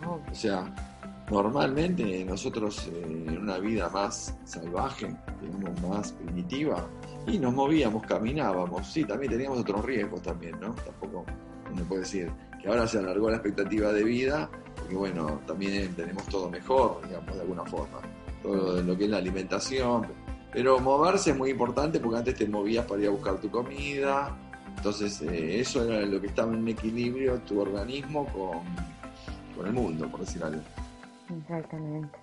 [0.03, 0.98] No, O sea,
[1.31, 6.89] normalmente nosotros eh, en una vida más salvaje, digamos, más primitiva,
[7.27, 10.75] y nos movíamos, caminábamos, sí, también teníamos otros riesgos también, ¿no?
[10.75, 11.25] Tampoco
[11.71, 16.25] uno puede decir que ahora se alargó la expectativa de vida, porque bueno, también tenemos
[16.27, 18.01] todo mejor, digamos, de alguna forma,
[18.43, 20.07] todo lo que es la alimentación,
[20.53, 24.37] pero moverse es muy importante porque antes te movías para ir a buscar tu comida,
[24.77, 28.61] entonces eh, eso era lo que estaba en equilibrio tu organismo con,
[29.55, 30.63] con el mundo, por decir algo.
[31.31, 32.19] Exactamente.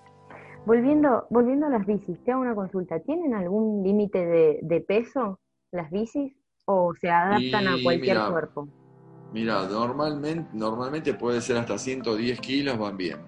[0.64, 2.98] Volviendo, volviendo a las bicis, te hago una consulta.
[3.00, 5.38] ¿Tienen algún límite de, de, peso
[5.70, 8.68] las bicis o se adaptan Y a cualquier mira, cuerpo?
[9.32, 13.18] Mira, normalmente, normalmente puede ser hasta 110 kilos, van bien.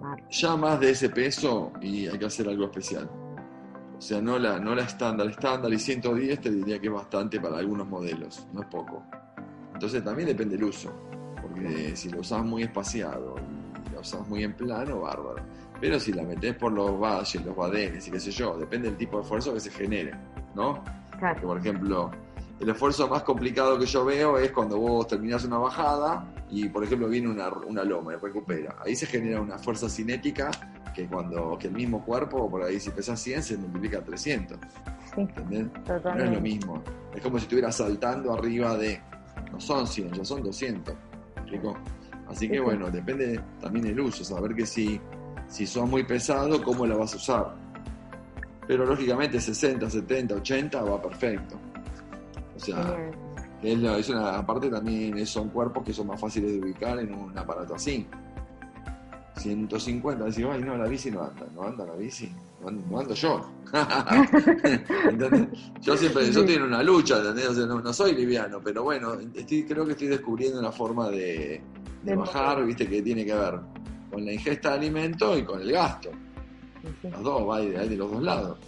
[0.00, 0.24] Vale.
[0.30, 3.10] Ya más de ese peso y hay que hacer algo especial.
[3.98, 7.38] O sea, no la, no la estándar, estándar y 110 te diría que es bastante
[7.38, 9.02] para algunos modelos, no es poco.
[9.74, 10.90] Entonces también depende del uso,
[11.42, 13.34] porque si lo usas muy espaciado
[14.02, 15.42] lo muy en plano, bárbaro.
[15.80, 18.98] Pero si la metes por los valles, los badenes y qué sé yo, depende del
[18.98, 20.12] tipo de esfuerzo que se genere,
[20.54, 20.82] ¿no?
[21.18, 22.10] Claro, por ejemplo,
[22.60, 26.84] el esfuerzo más complicado que yo veo es cuando vos terminás una bajada y, por
[26.84, 28.76] ejemplo, viene una, una loma y recupera.
[28.84, 30.50] Ahí se genera una fuerza cinética
[30.94, 34.58] que cuando que el mismo cuerpo, por ahí si pesas 100, se multiplica a 300.
[35.14, 35.66] sí, ¿Entendés?
[35.86, 36.82] No es lo mismo.
[37.14, 39.00] Es como si estuvieras saltando arriba de.
[39.50, 40.94] No son 100, ya son 200.
[40.94, 41.76] ¿Me explico?
[42.30, 45.00] Así que bueno, depende también el uso, saber que si,
[45.48, 47.54] si sos muy pesado, cómo la vas a usar.
[48.68, 51.56] Pero lógicamente 60, 70, 80 va perfecto.
[52.56, 52.96] O sea,
[53.62, 57.12] es, la- es una, aparte también son cuerpos que son más fáciles de ubicar en
[57.12, 58.06] un aparato así.
[59.36, 63.00] 150, decís, ay no, la bici no anda, no anda la bici, no ando, no
[63.00, 63.50] ando yo.
[65.80, 67.48] Yo siempre, yo en una lucha, ¿entendés?
[67.48, 71.08] O sea, no, no soy liviano, pero bueno, estoy, creo que estoy descubriendo una forma
[71.08, 71.62] de,
[72.02, 73.60] de bajar, viste, que tiene que ver
[74.10, 76.10] con la ingesta de alimento y con el gasto.
[77.02, 77.08] Sí.
[77.10, 78.58] Los dos, va hay de, de los dos lados.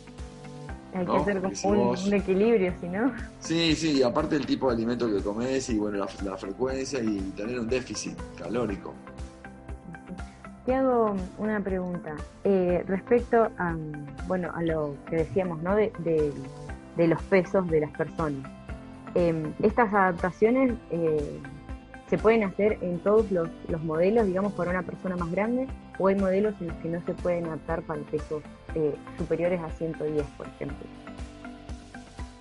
[0.95, 1.17] Hay que ¿no?
[1.23, 3.13] hacer como si un, vos- un equilibrio, si no.
[3.41, 7.01] Sí, sí, y aparte el tipo de alimento que comes y bueno, la, la frecuencia
[7.03, 8.93] y tener un déficit calórico.
[10.67, 12.15] Te hago una pregunta
[12.45, 13.75] eh, respecto a,
[14.29, 15.75] bueno, a lo que decíamos, ¿no?
[15.75, 16.33] De, de-
[16.97, 18.49] de los pesos de las personas.
[19.15, 21.41] Eh, estas adaptaciones eh,
[22.13, 25.67] se pueden hacer en todos los, los modelos, digamos, para una persona más grande,
[25.99, 28.43] o hay modelos en los que no se pueden adaptar para pesos
[28.75, 30.87] eh, superiores a 110, por ejemplo.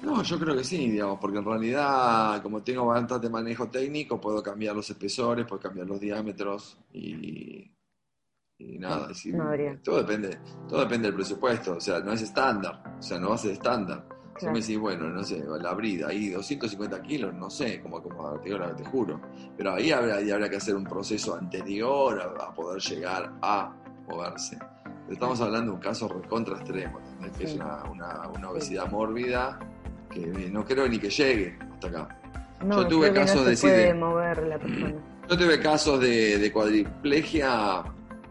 [0.02, 4.44] No, yo creo que sí, digamos, porque en realidad, como tengo bastante manejo técnico, puedo
[4.44, 7.72] cambiar los espesores, puedo cambiar los diámetros y,
[8.58, 9.08] y nada.
[9.08, 13.30] No todo depende, todo depende del presupuesto, o sea, no es estándar, o sea, no
[13.30, 14.06] va a ser estándar.
[14.42, 14.54] Claro.
[14.54, 18.50] me decís, bueno, no sé, la brida ahí 250 kilos, no sé, como, como te,
[18.50, 19.20] digo, te juro.
[19.58, 23.74] Pero ahí habrá, ahí habrá que hacer un proceso anterior a, a poder llegar a
[24.08, 24.58] moverse.
[24.84, 27.38] Pero estamos hablando de un caso recontra extremo, ¿entendés?
[27.38, 29.60] que es una, una, una obesidad mórbida
[30.10, 30.20] que
[30.52, 32.18] no creo ni que llegue hasta acá.
[32.66, 34.94] No, Yo tuve casos no de puede decir- mover la persona.
[35.30, 37.84] Yo tuve casos de, de cuadriplegia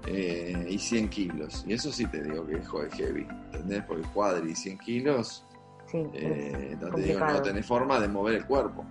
[0.06, 3.82] eh, y 100 kilos, y eso sí te digo que es heavy, ¿entendés?
[3.84, 5.44] Porque cuadri y 100 kilos,
[5.90, 8.84] Sí, eh, te digo, no tenés forma de mover el cuerpo.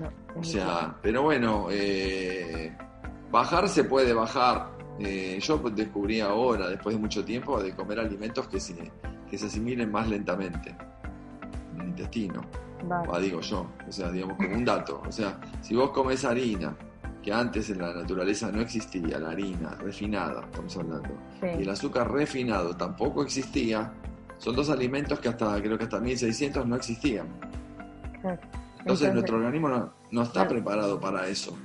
[0.00, 2.72] No, O sea, pero bueno, eh,
[3.30, 4.68] bajar se puede bajar.
[4.98, 8.74] Eh, yo descubrí ahora, después de mucho tiempo, de comer alimentos que se,
[9.28, 10.74] que se asimilen más lentamente
[11.74, 12.42] en el intestino.
[12.84, 13.20] Vale.
[13.20, 15.02] Digo yo, o sea, digamos como un dato.
[15.06, 16.74] O sea, si vos comes harina,
[17.22, 21.10] que antes en la naturaleza no existía, la harina refinada, estamos hablando,
[21.42, 23.92] y el Sí, azúcar refinado tampoco existía,
[24.40, 27.28] son dos alimentos que hasta, creo que hasta 1600 no existían.
[28.80, 30.50] Entonces, nuestro organismo no, no está Claro.
[30.50, 31.56] preparado para eso.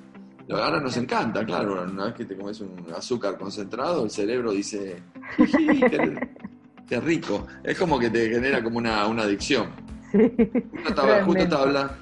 [0.47, 4.51] Lo- Ahora nos encanta, claro, una vez que te comes un azúcar concentrado, el cerebro
[4.51, 5.01] dice,
[5.37, 6.27] "Jiji, qué,
[6.87, 7.47] qué rico.
[7.63, 9.69] Es como que te genera como una, una adicción.
[10.11, 10.19] Sí.
[10.71, 11.93] Justo estaba, justo, estaba hablando,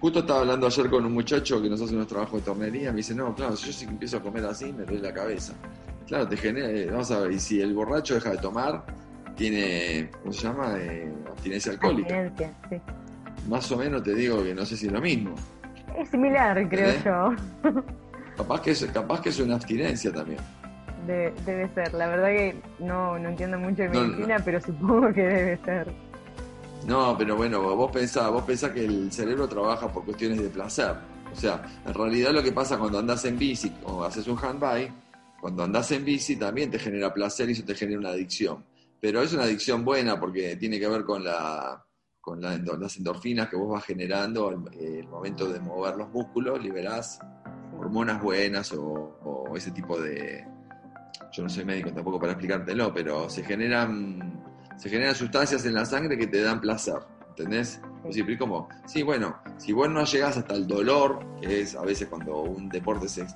[0.00, 2.90] justo estaba hablando ayer con un muchacho que nos hace unos trabajos de tornería.
[2.90, 5.14] Me dice, no, claro, si yo sí que empiezo a comer así, me duele la
[5.14, 5.52] cabeza.
[6.08, 8.84] Claro, te genera, eh, vamos a ver, y si el borracho deja de tomar,
[9.36, 10.76] tiene, ¿cómo se llama?
[10.78, 12.26] Eh, abstinencia alcohólica.
[12.26, 12.76] Abstinencia, sí.
[13.48, 15.34] Más o menos te digo que no sé si es lo mismo.
[15.98, 17.72] Es similar, creo yo.
[18.36, 20.40] capaz, que es, capaz que es una abstinencia también.
[21.06, 21.92] Debe, ser.
[21.92, 25.92] La verdad que no, no entiendo mucho de medicina, pero supongo que debe ser.
[26.86, 30.94] No, pero bueno, vos pensás, vos pensás que el cerebro trabaja por cuestiones de placer.
[31.32, 34.92] O sea, en realidad lo que pasa cuando andas en bici o haces un handbike,
[35.40, 38.64] cuando andas en bici también te genera placer y eso te genera una adicción.
[39.04, 41.84] Pero es una adicción buena porque tiene que ver con la,
[42.22, 47.18] con las endorfinas que vos vas generando al el momento de mover los músculos, liberás
[47.78, 50.46] hormonas buenas o, ese tipo de...
[51.34, 54.42] Yo no soy médico tampoco para explicártelo, pero se generan,
[54.78, 57.82] se generan sustancias en la sangre que te dan placer, ¿entendés?
[58.02, 62.08] Pues como, sí, bueno, si vos no llegás hasta el dolor, que es a veces
[62.08, 63.26] cuando un deporte se,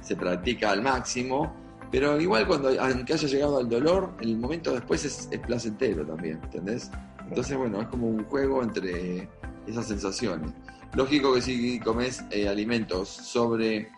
[0.00, 5.04] se practica al máximo, pero igual cuando aunque haya llegado al dolor, el momento después
[5.04, 6.90] es, placentero también, ¿entendés?
[7.28, 9.28] Entonces, bueno, es como un juego entre
[9.66, 10.50] esas sensaciones.
[10.94, 13.90] Lógico que si comes eh, alimentos sobre, eh,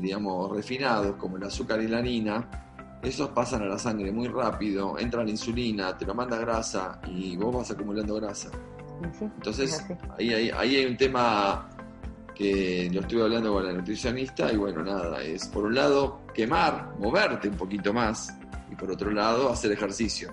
[0.00, 4.98] digamos, refinados, como el azúcar y la harina, esos pasan a la sangre muy rápido,
[4.98, 8.50] entra la insulina, te lo manda grasa y vos vas acumulando grasa.
[9.20, 9.84] Entonces,
[10.18, 11.68] ahí, ahí, ahí hay un tema
[12.34, 16.94] que lo estuve hablando con la nutricionista y bueno, nada, es por un lado quemar,
[16.98, 18.36] moverte un poquito más
[18.70, 20.32] y por otro lado hacer ejercicio.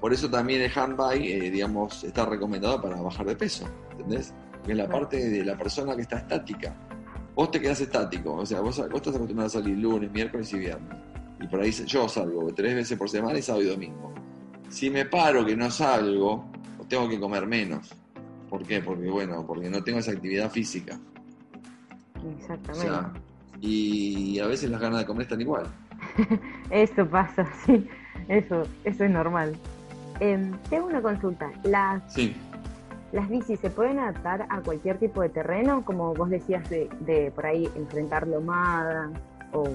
[0.00, 4.34] Por eso también el handbike, eh, digamos, está recomendado para bajar de peso, ¿entendés?
[4.64, 6.76] Que es la parte de la persona que está estática.
[7.34, 10.58] Vos te quedás estático, o sea, vos, vos estás acostumbrado a salir lunes, miércoles y
[10.58, 10.98] viernes.
[11.40, 14.12] Y por ahí yo salgo tres veces por semana y sábado y domingo.
[14.68, 16.50] Si me paro que no salgo,
[16.88, 17.94] tengo que comer menos.
[18.48, 18.80] ¿Por qué?
[18.80, 20.98] Porque bueno, porque no tengo esa actividad física.
[22.38, 23.20] Exactamente.
[23.60, 25.66] y a veces las ganas de comer están igual.
[26.70, 27.86] eso pasa, sí.
[28.28, 29.56] Eso, eso es normal.
[30.20, 31.50] Em, tengo una consulta.
[31.64, 32.02] Las,
[33.12, 35.84] ¿Las bicis se pueden adaptar a cualquier tipo de terreno?
[35.84, 39.10] Como vos decías, de, por ahí enfrentar lomadas
[39.52, 39.68] o,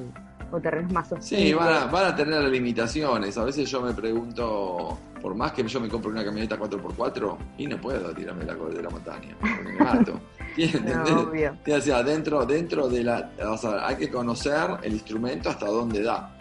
[0.51, 1.25] o terrenos más oscuros.
[1.25, 3.38] Sí, van a, van a tener limitaciones.
[3.38, 7.67] A veces yo me pregunto, por más que yo me compre una camioneta 4x4, y
[7.67, 10.19] no puedo tirarme la de la montaña, me mato.
[10.65, 13.31] o sea, dentro, dentro de la.
[13.49, 16.37] O sea, hay que conocer el instrumento hasta dónde da.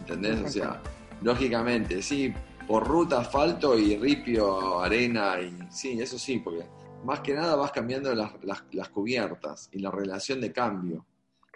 [0.00, 0.42] ¿Entendés?
[0.42, 0.82] O sea,
[1.22, 2.32] lógicamente, sí,
[2.66, 6.64] por ruta, asfalto y ripio, arena, y sí, eso sí, porque
[7.04, 11.04] más que nada vas cambiando las, las, cubiertas y la relación de cambio.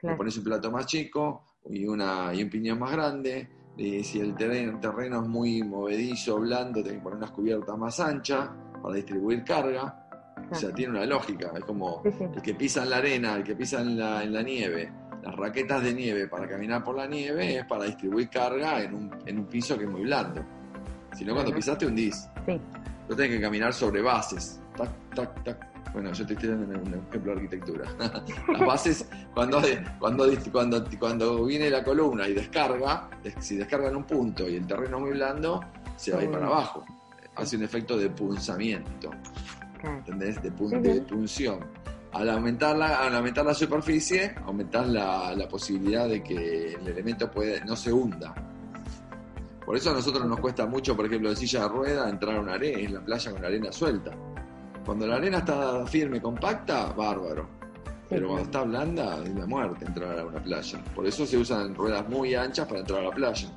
[0.02, 3.48] Le pones un plato más chico y, una, y un piñón más grande.
[3.76, 7.98] Y si el terreno, terreno es muy movedizo, blando, tenés que poner unas cubiertas más
[8.00, 8.50] anchas
[8.82, 10.08] para distribuir carga.
[10.51, 11.53] O sea, tiene una lógica.
[11.55, 14.42] Es como el que pisa en la arena, el que pisa en la, en la
[14.42, 18.94] nieve, las raquetas de nieve para caminar por la nieve es para distribuir carga en
[18.94, 20.44] un, en un piso que es muy blando.
[21.12, 22.29] Si no, cuando pisaste hundís.
[22.46, 22.61] Sí.
[23.09, 24.61] Tú tenés que caminar sobre bases.
[24.77, 25.92] Tac, tac, tac.
[25.92, 27.85] Bueno, yo te estoy dando un ejemplo de arquitectura.
[28.53, 29.61] Las bases, cuando,
[29.98, 33.09] cuando, cuando, cuando viene la columna y descarga,
[33.40, 35.61] si descarga en un punto y el terreno es muy blando,
[35.96, 36.85] se va a ir para abajo.
[37.37, 39.11] Hace un efecto de punzamiento.
[39.83, 40.43] ¿Entendés?
[40.43, 41.61] De, punción.
[42.12, 47.31] Al aumentar, la, al aumentar la superficie, aumentar la, la, posibilidad de que el elemento
[47.31, 48.35] puede, no se hunda.
[49.64, 52.41] Por eso a nosotros nos cuesta mucho, por ejemplo, en silla de rueda, entrar a
[52.41, 54.12] una arena, en la playa con la arena suelta.
[54.87, 57.47] Cuando la arena está firme, compacta, bárbaro.
[58.09, 60.79] Pero cuando está blanda, es la muerte entrar a una playa.
[60.95, 63.49] Por eso se usan ruedas muy anchas para entrar a la playa.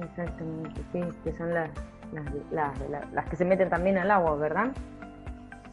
[0.00, 1.70] Exactamente, sí, que son las,
[2.52, 2.78] las,
[3.12, 4.70] las que se meten también al agua, ¿verdad?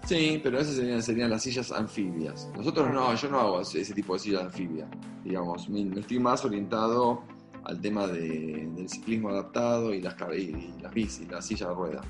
[0.06, 2.48] Sí, pero esas serían, las sillas anfibias.
[2.56, 4.88] Nosotros no, yo no hago ese tipo de sillas anfibias.
[5.24, 7.24] Digamos, me estoy más orientado
[7.64, 12.02] al tema del ciclismo adaptado y las, y las bicis, de rueda.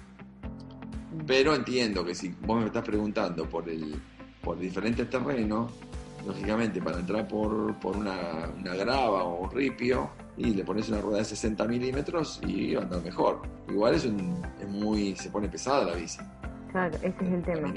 [1.25, 3.95] Pero entiendo que si vos me estás preguntando por el
[4.41, 5.71] por diferentes terrenos,
[6.25, 11.01] lógicamente para entrar por, por una, una, grava o un ripio y le pones una
[11.01, 13.41] rueda de 60 milímetros y va a andar mejor.
[13.67, 16.19] Igual es, un, es muy, se pone pesada la bici.
[16.75, 17.71] Claro, es el tema.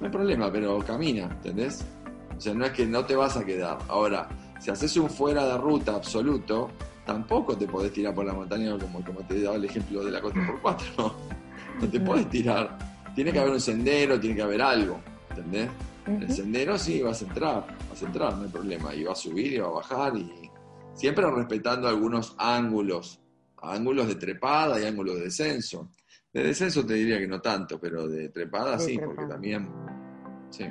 [0.00, 1.84] No hay problema, pero camina, ¿entendés?
[2.36, 3.78] O sea, no es que no te vas a quedar.
[3.86, 6.72] Ahora, si haces un fuera de ruta absoluto,
[7.06, 10.10] tampoco te podés tirar por la montaña como, como te he dado el ejemplo de
[10.10, 11.14] la costa por 4 No,
[11.80, 12.76] no te podés tirar.
[13.14, 14.98] Tiene que haber un sendero, tiene que haber algo,
[15.30, 15.70] ¿entendés?
[16.04, 18.92] El sendero sí vas a entrar, vas a entrar, no hay problema.
[18.92, 20.50] Y va a subir y va a bajar y
[20.94, 23.20] siempre respetando algunos ángulos,
[23.62, 25.88] ángulos de trepada y ángulos de descenso.
[26.32, 29.68] De descenso te diría que no tanto, pero de trepada sí, porque también.
[30.50, 30.64] Sí.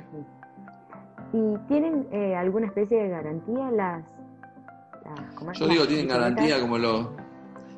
[1.32, 4.04] ¿Y tienen eh, alguna especie de garantía las.?
[5.54, 7.08] Yo digo, tienen garantía como los.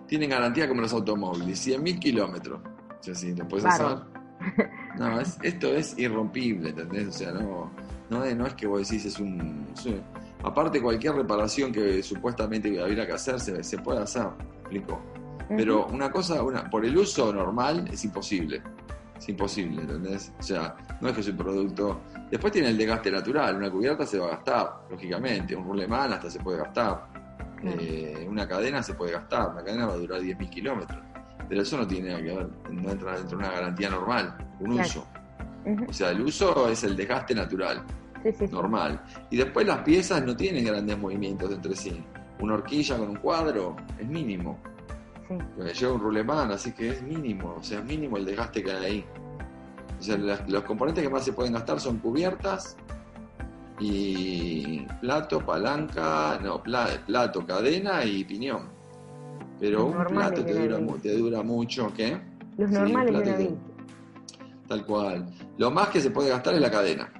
[0.06, 2.60] Tienen garantía como los automóviles, 100.000 kilómetros.
[3.00, 3.98] O sea, si lo puedes hacer.
[4.98, 7.08] No, esto es irrompible, ¿entendés?
[7.08, 7.70] O sea, no,
[8.10, 10.02] no es, no es que vos decís es un, es un-
[10.42, 15.00] Aparte, cualquier reparación que supuestamente hubiera que hacer, se, se puede hacer, ¿me explico?
[15.48, 18.62] Pero una cosa, una, por el uso normal es imposible.
[19.16, 20.32] Es imposible, ¿entendés?
[20.38, 22.00] O sea, no es que es un producto.
[22.30, 23.56] Después tiene el desgaste natural.
[23.56, 25.54] Una cubierta se va a gastar, lógicamente.
[25.54, 27.06] Un rulemán hasta se puede gastar.
[27.62, 29.50] Eh, una cadena se puede gastar.
[29.50, 30.98] Una cadena va a durar 10.000 kilómetros.
[31.48, 32.48] Pero eso no tiene nada que ver.
[32.70, 34.36] No entra dentro de una garantía normal.
[34.60, 34.82] Un Claro.
[34.88, 35.06] uso.
[35.88, 37.82] O sea, el uso es el desgaste natural
[38.22, 38.52] Sí, sí, sí.
[38.52, 39.00] normal.
[39.30, 42.04] Y después las piezas no tienen grandes movimientos entre sí.
[42.40, 44.58] Una horquilla con un cuadro es mínimo.
[45.28, 45.80] Sí.
[45.80, 47.54] Lleva un rulemán, así que es mínimo.
[47.58, 49.04] O sea, es mínimo el desgaste que hay ahí.
[49.98, 52.76] O sea, las- los componentes que más se pueden gastar son cubiertas
[53.80, 58.68] y plato, palanca, no, pla- plato, cadena y piñón.
[59.58, 62.20] Pero Los un plato te dura, te dura mucho, ¿qué?
[62.56, 63.56] Los Sí, normales de plato.
[64.68, 65.26] Tal cual.
[65.58, 67.10] Lo más que se puede gastar es la cadena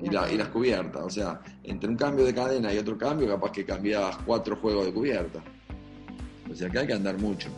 [0.00, 1.02] y, la- y las cubiertas.
[1.02, 4.86] O sea, entre un cambio de cadena y otro cambio, capaz que cambias cuatro juegos
[4.86, 5.40] de cubierta.
[6.50, 7.48] O sea que hay que andar mucho.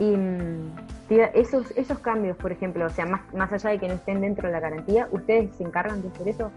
[0.00, 0.70] Y mm,
[1.08, 4.20] tía, esos, esos cambios, por ejemplo, o sea, más, más allá de que no estén
[4.20, 6.50] dentro de la garantía, ¿ustedes se encargan de hacer eso?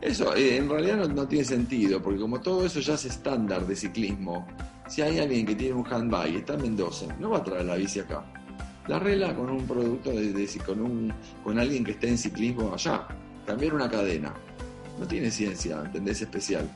[0.00, 3.66] Eso eh, en realidad no, no tiene sentido, porque como todo eso ya es estándar
[3.66, 4.46] de ciclismo,
[4.88, 7.64] si hay alguien que tiene un handbike y está en Mendoza, no va a traer
[7.66, 8.22] la bici acá.
[8.86, 12.72] La arregla con un producto de, de- con un con alguien que esté en ciclismo
[12.74, 13.06] allá.
[13.46, 14.32] Cambiar una cadena.
[14.98, 16.20] No tiene ciencia, ¿entendés?
[16.20, 16.68] Especial.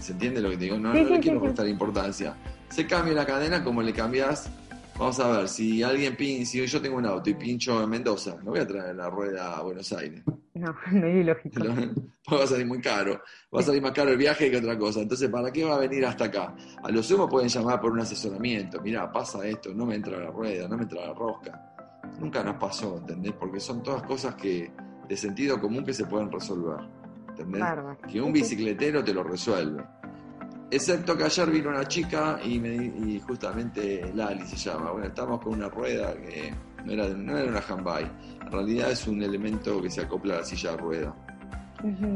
[0.00, 0.78] ¿Se entiende lo que te digo?
[0.78, 1.46] No, Sí, no sí, le quiero sí, sí.
[1.48, 2.36] restar importancia.
[2.68, 4.50] Se cambia la cadena como le cambias.
[4.98, 8.36] Vamos a ver, si alguien pin, si yo tengo un auto y pincho en Mendoza,
[8.44, 10.22] no voy a traer la rueda a Buenos Aires.
[10.54, 11.36] No, no es.
[11.54, 13.20] Porque va a salir muy caro.
[13.54, 15.00] Va a salir más caro el viaje que otra cosa.
[15.00, 16.54] Entonces, ¿para qué va a venir hasta acá?
[16.82, 18.80] A lo sumo pueden llamar por un asesoramiento.
[18.82, 21.72] Mirá, pasa esto, no me entra la rueda, no me entra la rosca.
[22.18, 23.32] Nunca nos pasó, ¿entendés?
[23.32, 24.70] Porque son todas cosas que
[25.08, 26.76] de sentido común que se pueden resolver.
[28.08, 29.84] Que un bicicletero te lo resuelve.
[30.70, 34.92] Excepto que ayer vino una chica y, me, y justamente Lali se llama.
[34.92, 38.10] Bueno, estamos con una rueda que no era, no era una handbike.
[38.42, 41.14] En realidad es un elemento que se acopla a la silla de rueda.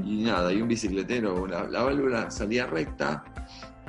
[0.04, 3.24] Y nada, y un bicicletero, la, la válvula salía recta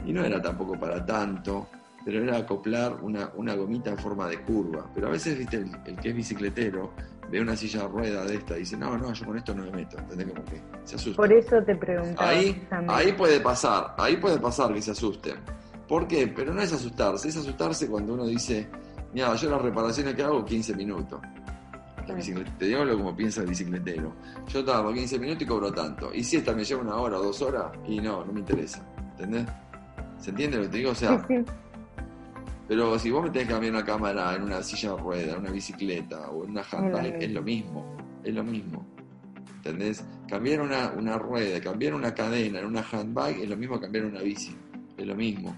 [0.05, 1.67] y no era tampoco para tanto,
[2.05, 4.89] pero era acoplar una, una gomita en forma de curva.
[4.95, 6.93] Pero a veces, viste, el, el que es bicicletero
[7.35, 9.63] ve una silla de rueda de esta y dice, no, no, yo con esto no
[9.63, 9.97] me meto.
[9.97, 10.27] ¿Entendés?
[10.27, 11.17] Como que se asusta.
[11.17, 12.29] Por eso te preguntaba.
[12.29, 15.35] Ahí, ahí puede pasar, ahí puede pasar que se asusten.
[15.87, 16.27] ¿Por qué?
[16.27, 18.67] Pero no es asustarse, es asustarse cuando uno dice,
[19.13, 21.19] mira, yo las reparaciones que hago 15 minutos.
[22.59, 24.13] Te digo lo como piensa el bicicletero.
[24.47, 26.13] Yo tardo 15 minutos y cobro tanto.
[26.13, 28.85] Y si esta me lleva una hora o dos horas, y no, no me interesa.
[29.11, 29.45] ¿Entendés?
[30.19, 30.91] ¿Se entiende lo que te digo?
[30.91, 31.45] O sea, Sí, sí.
[32.67, 35.39] Pero si vos me tenés que cambiar una cámara en una silla de rueda, en
[35.39, 37.95] una bicicleta o en una handbike, es lo mismo.
[38.23, 38.85] Es lo mismo.
[39.57, 40.03] ¿Entendés?
[40.27, 44.05] Cambiar una, una rueda, cambiar una cadena en una handbike es lo mismo que cambiar
[44.05, 44.55] una bici.
[44.97, 45.55] Es lo mismo.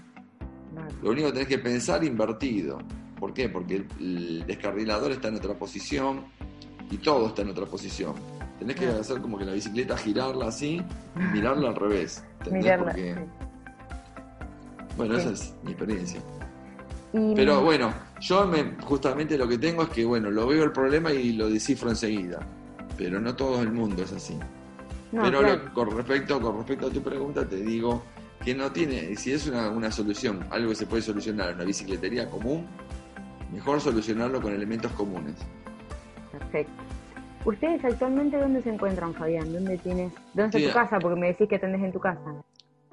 [1.02, 2.78] Lo único que tenés que pensar invertido.
[3.18, 3.48] ¿Por qué?
[3.48, 6.24] Porque el, el descarrilador está en otra posición
[6.90, 8.14] y todo está en otra posición.
[8.58, 10.82] Tenés que hacer como que la bicicleta girarla así
[11.16, 12.24] y mirarla al revés.
[12.38, 12.62] ¿entendés?
[12.64, 12.84] Mirarla.
[12.92, 13.20] Porque, sí.
[14.96, 15.20] bueno, Sí.
[15.20, 16.20] esa es mi experiencia.
[17.12, 20.72] Y- Pero bueno, yo me, justamente lo que tengo es que, bueno, lo veo el
[20.72, 22.40] problema y lo descifro enseguida.
[22.96, 24.38] Pero no todo el mundo es así.
[25.12, 25.62] no, Pero claro.
[25.64, 28.02] lo- con, respecto, con respecto a tu pregunta, te digo
[28.44, 31.64] que no tiene, si es una, una solución, algo que se puede solucionar en una
[31.64, 32.66] bicicletería común,
[33.52, 35.34] mejor solucionarlo con elementos comunes.
[36.32, 36.72] Perfecto.
[37.44, 39.50] ¿Ustedes actualmente dónde se encuentran, Fabián?
[39.52, 40.98] ¿Dónde tienes, dónde está tu casa?
[40.98, 42.20] Porque me decís que atendés en tu casa.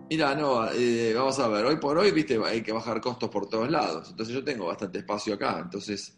[0.09, 3.47] Mira, no, eh, vamos a ver, hoy por hoy, viste, hay que bajar costos por
[3.49, 4.09] todos lados.
[4.11, 5.59] Entonces yo tengo bastante espacio acá.
[5.59, 6.17] Entonces,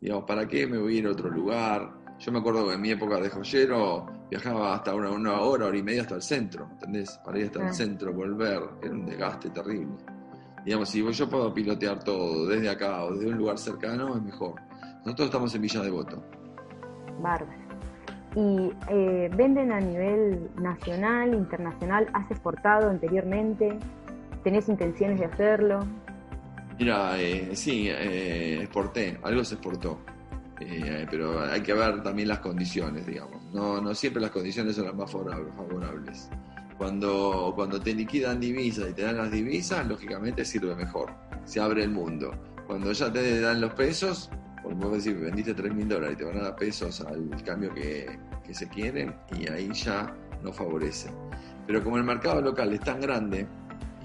[0.00, 1.94] digamos, ¿para qué me voy a ir a otro lugar?
[2.18, 5.76] Yo me acuerdo que en mi época de joyero viajaba hasta una, una hora, hora
[5.78, 7.18] y media hasta el centro, ¿entendés?
[7.24, 7.68] Para ir hasta Ah.
[7.68, 9.96] el centro, volver, era un desgaste terrible.
[10.64, 14.60] Digamos, si yo puedo pilotear todo desde acá o desde un lugar cercano, es mejor.
[15.04, 16.22] Nosotros estamos en Villa Devoto.
[17.18, 17.61] Bárbaro.
[18.34, 22.08] ¿Y eh, venden a nivel nacional, internacional?
[22.14, 23.78] ¿Has exportado anteriormente?
[24.42, 25.86] ¿Tenés intenciones de hacerlo?
[26.78, 30.00] Mira, eh, sí, eh, exporté, algo se exportó.
[30.60, 33.42] Eh, pero hay que ver también las condiciones, digamos.
[33.52, 36.30] No, no siempre las condiciones son las más favorables.
[36.78, 41.12] Cuando, cuando te liquidan divisas y te dan las divisas, lógicamente sirve mejor.
[41.44, 42.32] Se abre el mundo.
[42.66, 44.30] Cuando ya te dan los pesos,
[44.62, 48.06] por decir, vendiste 3 mil dólares y te van a dar pesos al cambio que,
[48.42, 51.10] que se quieren, y ahí ya no favorece.
[51.66, 53.46] Pero como el mercado local es tan grande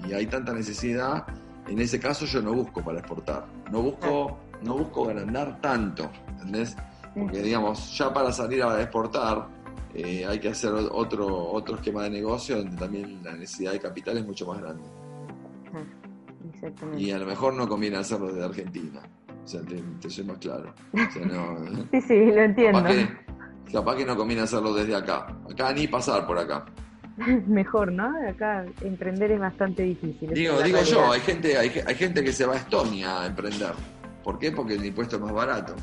[0.06, 1.26] y hay tanta necesidad,
[1.66, 3.46] en ese caso yo no busco para exportar.
[3.70, 6.76] No busco, no busco agrandar tanto, ¿entendés?
[7.14, 9.48] Porque digamos, ya para salir a exportar,
[9.94, 14.18] eh, hay que hacer otro, otro esquema de negocio donde también la necesidad de capital
[14.18, 14.84] es mucho más grande.
[16.96, 19.00] Y a lo mejor no conviene hacerlo desde Argentina.
[19.44, 20.74] O sea, te, soy más claro.
[21.90, 22.84] sí, sí, lo entiendo.
[23.72, 25.26] Capaz que, no conviene hacerlo desde acá.
[25.50, 26.64] Acá ni pasar por acá.
[27.46, 28.12] Mejor, ¿no?
[28.28, 30.32] Acá emprender es bastante difícil.
[30.32, 33.72] Digo, digo yo, hay gente, hay, hay gente que se va a Estonia a emprender.
[34.22, 34.52] ¿Por qué?
[34.52, 35.74] Porque el impuesto es más barato.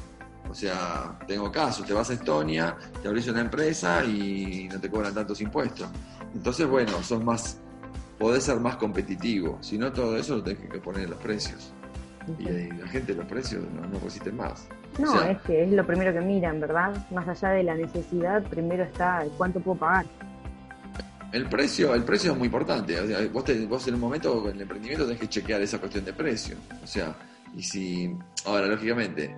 [0.49, 4.89] O sea, tengo casos, te vas a Estonia, te abrís una empresa y no te
[4.89, 5.89] cobran tantos impuestos.
[6.33, 7.59] Entonces, bueno, sos más,
[8.17, 9.57] podés ser más competitivo.
[9.61, 11.73] Si no, todo eso lo tenés que poner en los precios.
[12.39, 14.67] Y la gente los precios no, no resisten más.
[14.97, 16.95] No, es que es lo primero que miran, ¿verdad?
[17.11, 20.05] Más allá de la necesidad, primero está cuánto puedo pagar.
[21.31, 22.95] El precio, el precio es muy importante.
[23.27, 26.55] vos, vos en un momento con el emprendimiento tenés que chequear esa cuestión de precio.
[26.81, 27.15] O sea,
[27.55, 28.15] y si,
[28.45, 29.35] ahora, lógicamente,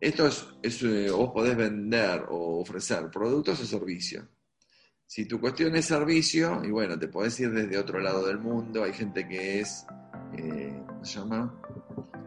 [0.00, 4.24] esto es, eh, vos podés vender o ofrecer productos o servicios.
[5.06, 8.82] Si tu cuestión es servicio, y bueno, te podés ir desde otro lado del mundo,
[8.82, 9.86] hay gente que es,
[10.34, 11.54] eh, ¿cómo se llama?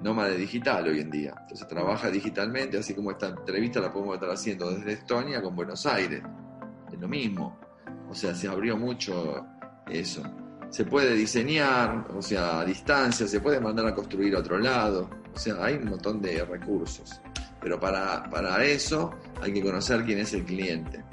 [0.02, 1.34] Nómade digital hoy en día.
[1.41, 5.86] Entonces trabaja digitalmente, así como esta entrevista la podemos estar haciendo desde Estonia con Buenos
[5.86, 6.24] Aires.
[6.91, 7.58] Es lo mismo.
[8.10, 9.45] O sea, se abrió mucho
[9.88, 10.24] eso.
[10.70, 15.10] Se puede diseñar, o sea, a distancia, se puede mandar a construir a otro lado.
[15.34, 17.22] O sea, hay un montón de recursos.
[17.62, 21.04] Pero para, para eso hay que conocer quién es el cliente.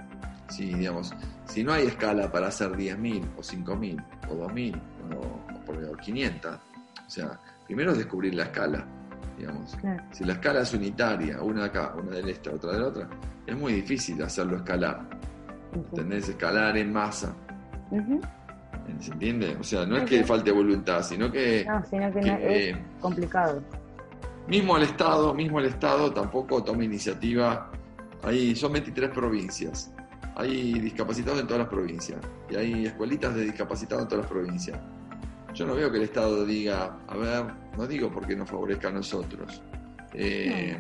[0.49, 1.13] Si, digamos,
[1.47, 4.81] si no hay escala para hacer 10.000 o 5.000 o 2.000
[5.17, 6.59] o, o 500,
[7.07, 8.85] o sea, primero es descubrir la escala.
[9.39, 9.77] Digamos.
[10.13, 13.09] Si la escala es unitaria, una de acá, una del este, otra de la otra,
[13.47, 15.07] es muy difícil hacerlo escalar.
[15.75, 16.29] ¿Entendés?
[16.29, 17.35] Escalar en masa.
[19.01, 19.57] ¿Se entiende?
[19.61, 21.65] O sea, no es que falte voluntad, sino que.
[21.69, 23.63] No, sino que, es eh, complicado.
[24.49, 27.71] Mismo el Estado, mismo el Estado tampoco toma iniciativa.
[28.23, 29.93] Ahí son 23 provincias.
[30.37, 32.21] Hay discapacitados en todas las provincias.
[32.49, 34.79] Y hay escuelitas de discapacitados en todas las provincias.
[35.57, 37.47] Yo no veo que el Estado diga, a ver,
[37.79, 39.63] no digo porque nos favorezca a nosotros,
[40.13, 40.79] eh,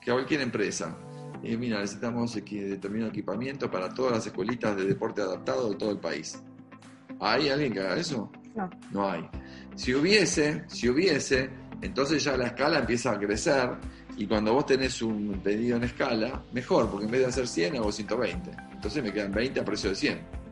[0.00, 0.96] que a cualquier empresa.
[1.42, 5.98] Eh, mira, necesitamos determinado equipamiento para todas las escuelitas de deporte adaptado de todo el
[5.98, 6.42] país.
[7.20, 8.32] ¿Hay alguien que haga eso?
[8.54, 8.70] No.
[8.90, 9.28] No hay.
[9.74, 11.50] Si hubiese, si hubiese,
[11.82, 13.68] entonces ya la escala empieza a crecer
[14.16, 17.76] y cuando vos tenés un pedido en escala, mejor, porque en vez de hacer 100
[17.76, 18.50] hago 120.
[18.72, 20.45] Entonces me quedan 20 a precio de 100.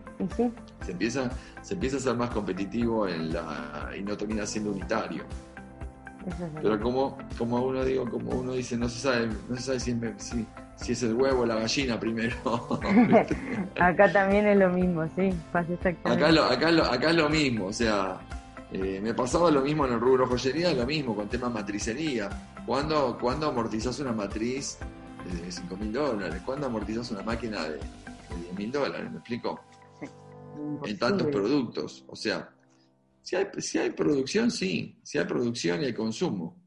[0.84, 1.30] Se, empieza,
[1.62, 5.24] se empieza a ser más competitivo en la, y no termina siendo unitario.
[6.62, 10.46] Pero como, como uno digo, como uno dice, no se sabe, no se sabe si,
[10.76, 12.34] si, es el huevo o la gallina primero.
[13.78, 16.24] acá también es lo mismo, sí, pasa exactamente.
[16.24, 18.18] Acá, acá, acá es lo mismo, o sea,
[18.74, 22.28] eh, me pasaba lo mismo en el rubro joyería, lo mismo con tema matricería.
[22.66, 24.78] ¿Cuándo, ¿cuándo amortizas una matriz
[25.30, 26.42] de 5 mil dólares?
[26.44, 27.78] ¿Cuándo amortizas una máquina de,
[28.42, 29.10] 10 mil dólares?
[29.12, 29.60] ¿Me explico?
[30.84, 32.04] En tantos productos.
[32.08, 32.50] O sea,
[33.20, 34.98] si hay, si hay producción, sí.
[35.02, 36.64] Si hay producción y hay consumo.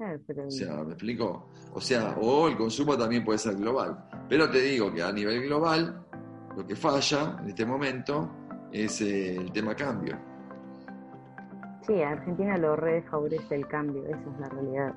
[0.00, 1.48] O sea, ¿me explico?
[1.72, 4.08] O sea, o el consumo también puede ser global.
[4.28, 6.06] Pero te digo que a nivel global,
[6.56, 8.30] lo que falla en este momento
[8.72, 10.16] es el tema cambio.
[11.84, 14.94] Sí, a Argentina lo re favorece el cambio, esa es la realidad.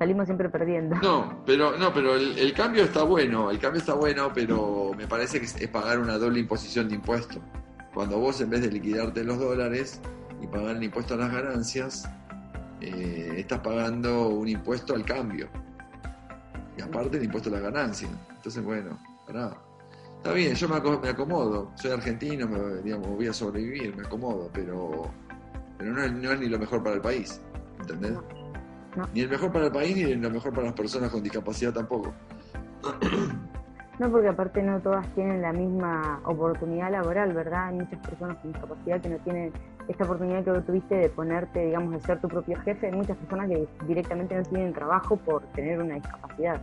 [0.00, 0.96] Salimos siempre perdiendo.
[0.96, 5.40] No, pero no, pero el, cambio está bueno, el cambio está bueno, pero me parece
[5.40, 7.38] que es, pagar una doble imposición de impuestos.
[7.92, 10.00] Cuando vos en vez de liquidarte los dólares
[10.40, 12.08] y pagar el impuesto a las ganancias,
[12.80, 15.50] eh, estás pagando un impuesto al cambio.
[16.78, 18.10] Y aparte el impuesto a las ganancias.
[18.30, 19.54] Entonces, bueno, para
[20.16, 20.76] Está bien, yo me,
[21.10, 21.72] acomodo.
[21.74, 25.10] Soy argentino, me, digamos, voy a sobrevivir, me acomodo, pero
[25.76, 27.38] pero no es, ni lo mejor para el país,
[27.80, 28.12] ¿entendés?
[29.14, 32.12] Ni el mejor para el país ni lo mejor para las personas con discapacidad tampoco.
[34.00, 37.66] No, porque aparte no todas tienen la misma oportunidad laboral, ¿verdad?
[37.66, 39.52] Hay muchas personas con discapacidad que no tienen
[39.88, 42.86] esta oportunidad que tuviste de ponerte, digamos, de ser tu propio jefe.
[42.86, 46.62] Hay muchas personas que directamente no tienen trabajo por tener una discapacidad.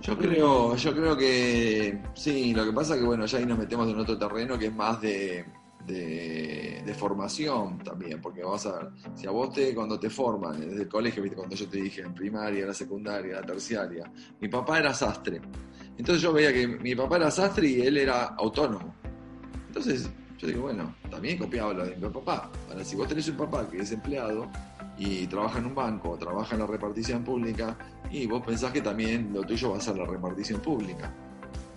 [0.00, 3.58] Yo creo, yo creo que sí, lo que pasa es que bueno, ya ahí nos
[3.58, 5.44] metemos en otro terreno que es más de,
[5.86, 10.82] de, formación también, porque vamos a ver, si a vos te, cuando te forman desde
[10.82, 14.10] el colegio, cuando yo te dije en primaria, la secundaria, la terciaria,
[14.40, 15.40] mi papá era sastre.
[15.96, 18.94] Entonces yo veía que mi papá era sastre y él era autónomo.
[19.68, 20.10] Entonces
[20.40, 22.50] yo digo, bueno, también copiaba lo de mi papá.
[22.68, 24.48] Ahora, si vos tenés un papá que es empleado
[24.98, 27.76] y trabaja en un banco, trabaja en la repartición pública,
[28.10, 31.12] y vos pensás que también lo tuyo va a ser la repartición pública.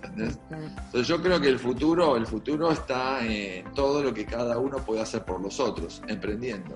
[0.04, 4.78] Entonces yo creo que el futuro, el futuro está en todo lo que cada uno
[4.78, 6.76] puede hacer por los otros, emprendiendo.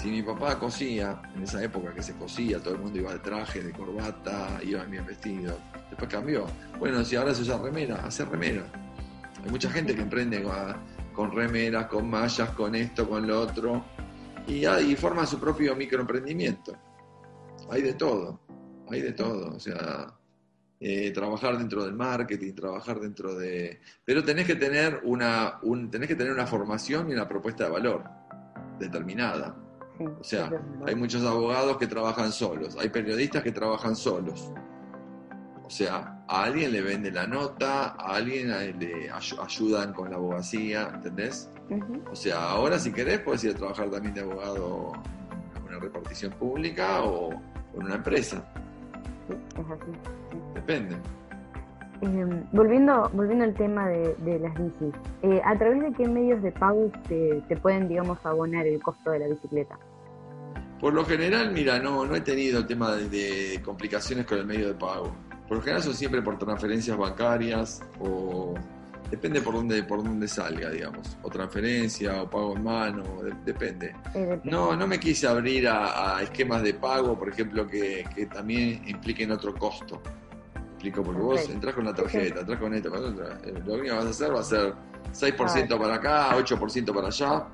[0.00, 3.20] Si mi papá cosía, en esa época que se cosía, todo el mundo iba de
[3.20, 5.56] traje, de corbata, iba bien vestido,
[5.88, 6.46] después cambió.
[6.78, 8.64] Bueno, si ahora se usa remera, hace remera.
[9.42, 10.44] Hay mucha gente que emprende
[11.12, 13.84] con, remeras, con mallas, con esto, con lo otro,
[14.46, 16.76] y, y forma su propio microemprendimiento.
[17.70, 18.40] Hay de todo,
[18.90, 19.56] hay de todo.
[19.56, 20.12] O sea,
[20.86, 23.80] eh, trabajar dentro del marketing, trabajar dentro de...
[24.04, 27.70] Pero tenés que tener una, un, tenés que tener una formación y una propuesta de
[27.70, 28.04] valor
[28.78, 29.56] determinada.
[29.98, 30.50] o sea,
[30.86, 34.52] hay muchos abogados que trabajan solos, hay periodistas que trabajan solos.
[35.62, 40.90] O sea, a alguien le vende la nota, a alguien le ayudan con la abogacía,
[40.92, 41.50] ¿entendés?
[42.12, 44.92] O sea, ahora si querés puedes ir a trabajar también de abogado
[45.56, 48.44] en una repartición pública o en una empresa.
[49.32, 49.92] Es así.
[50.54, 50.96] Depende.
[52.02, 56.52] Eh, volviendo, volviendo al tema de, las bicis, eh, ¿a través de qué medios de
[56.52, 59.78] pago te, pueden, digamos, abonar el costo de la bicicleta?
[60.80, 64.68] Por lo general, mira, no, no he tenido el tema de, complicaciones con el medio
[64.68, 65.14] de pago.
[65.48, 68.54] Por lo general son siempre por transferencias bancarias o
[69.10, 73.02] depende por dónde por dónde salga, digamos, o transferencia o pago en mano,
[73.44, 73.94] depende.
[74.44, 79.30] No, no me quise abrir a, esquemas de pago, por ejemplo, que, que también impliquen
[79.32, 80.00] otro costo
[80.92, 83.38] porque vos entras con la tarjeta, entras con esto, con otra.
[83.44, 84.74] Eh, lo único que vas a hacer va a ser
[85.12, 87.46] 6% para acá, 8% para allá.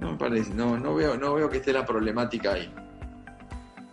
[0.00, 2.72] No me parece, no, no, veo, no veo que esté la problemática ahí.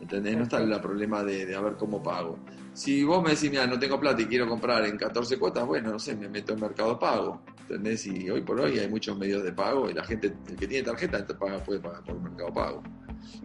[0.01, 0.38] ¿Entendés?
[0.38, 2.39] No está el problema de, de a ver cómo pago.
[2.78, 5.93] Si vos me decís, mira, no tengo plata y quiero comprar en 14 cuotas, bueno,
[5.93, 7.41] no sé, me meto en mercado pago.
[7.61, 8.05] ¿Entendés?
[8.05, 10.86] Y hoy por hoy hay muchos medios de pago y la gente, el que tiene
[10.86, 12.84] tarjeta, paga, puede pagar por mercado pago.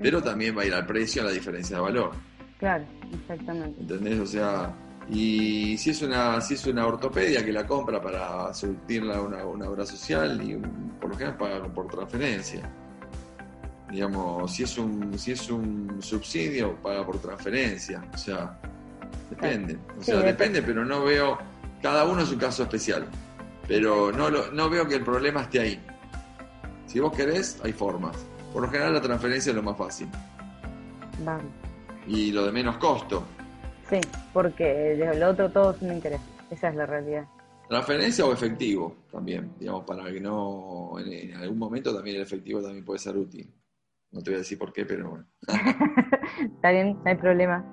[0.03, 2.11] Pero también va a ir al precio, a la diferencia de valor.
[2.59, 3.81] Claro, exactamente.
[3.81, 4.21] ¿Entendés?
[4.21, 4.77] O sea,
[5.09, 9.67] y si es una, si es una ortopedia que la compra para surtirla una, una
[9.67, 10.57] obra social, y
[11.01, 12.71] por lo general paga por transferencia.
[13.91, 18.05] Digamos, si es un, si es un subsidio, paga por transferencia.
[18.13, 18.59] O sea,
[19.31, 19.79] depende.
[19.99, 21.39] O sea, depende, pero no veo.
[21.81, 23.07] Cada uno es un caso especial.
[23.67, 25.81] Pero no, no veo que el problema esté ahí.
[26.87, 28.17] Si vos querés, hay formas.
[28.53, 30.09] Por lo general la transferencia es lo más fácil.
[31.25, 31.63] Vale
[32.07, 33.25] y lo de menos costo.
[33.89, 34.01] Sí,
[34.33, 37.27] porque lo otro todo es un interés, esa es la realidad.
[37.69, 42.85] Transferencia o efectivo también, digamos, para que no, en, algún momento también el efectivo también
[42.85, 43.53] puede ser útil.
[44.11, 45.27] No te voy a decir por qué, pero bueno.
[46.55, 47.65] Está bien, no hay problema.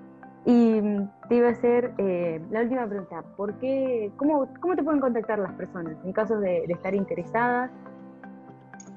[0.46, 0.82] Y
[1.28, 5.40] te iba a hacer eh, la última pregunta, ¿por qué, cómo, cómo te pueden contactar
[5.40, 7.70] las personas en caso de, estar interesadas?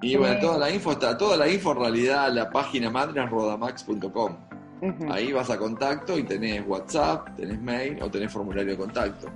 [0.00, 3.22] Y bueno, eh, toda la info está, toda la info en realidad la página madre
[3.22, 4.36] es rodamax.com.
[5.10, 9.28] Ahí vas a contacto y tenés WhatsApp, tenés mail o tenés formulario de contacto.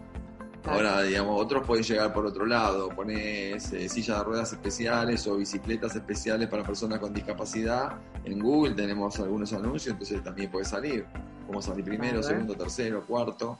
[0.66, 5.36] Ahora, digamos, otros pueden llegar por otro lado, pones eh, sillas de ruedas especiales o
[5.36, 7.98] bicicletas especiales para personas con discapacidad.
[8.24, 11.06] En Google tenemos algunos anuncios, entonces también puede salir.
[11.46, 13.58] Como salir primero, segundo, tercero, cuarto.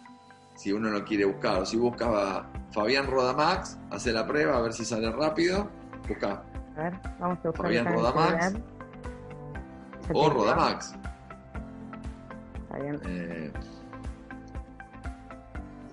[0.56, 4.72] Si uno lo quiere buscar, o si busca Fabián Rodamax, hace la prueba a ver
[4.72, 5.68] si sale rápido.
[6.08, 6.42] Busca.
[6.76, 8.54] A ver, vamos a buscar Fabián Rodamax.
[10.12, 10.94] O Rodamax.
[13.04, 13.52] Eh...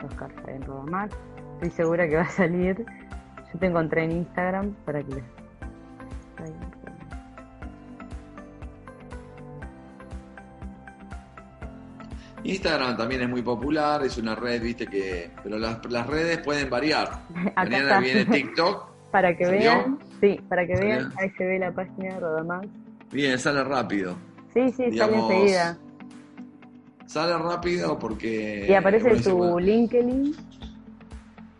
[0.03, 1.15] Oscar Fabián Rodamax.
[1.55, 2.85] Estoy segura que va a salir.
[3.53, 5.23] Yo te encontré en Instagram para que les...
[12.43, 15.31] Instagram también es muy popular, es una red, viste que.
[15.41, 17.21] Pero las, redes pueden variar.
[17.55, 18.91] Mañana viene TikTok.
[19.11, 22.67] para que vean, sí, para que vean, ahí se ve la página de Rodamax.
[23.11, 24.17] Bien, sale rápido.
[24.53, 25.77] Sí, sí, sale enseguida.
[27.13, 28.65] Sale rápido porque.
[28.67, 30.35] Y aparece tu LinkedIn.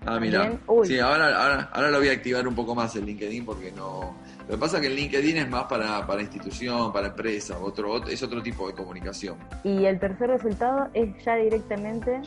[0.03, 0.57] Ah, mira.
[0.83, 4.15] Sí, ahora, ahora, lo voy a activar un poco más el LinkedIn porque no.
[4.47, 8.03] Lo que pasa es que el LinkedIn es más para, para institución, para empresa, otro,
[8.07, 9.37] es otro tipo de comunicación.
[9.63, 12.19] Y el tercer resultado es ya directamente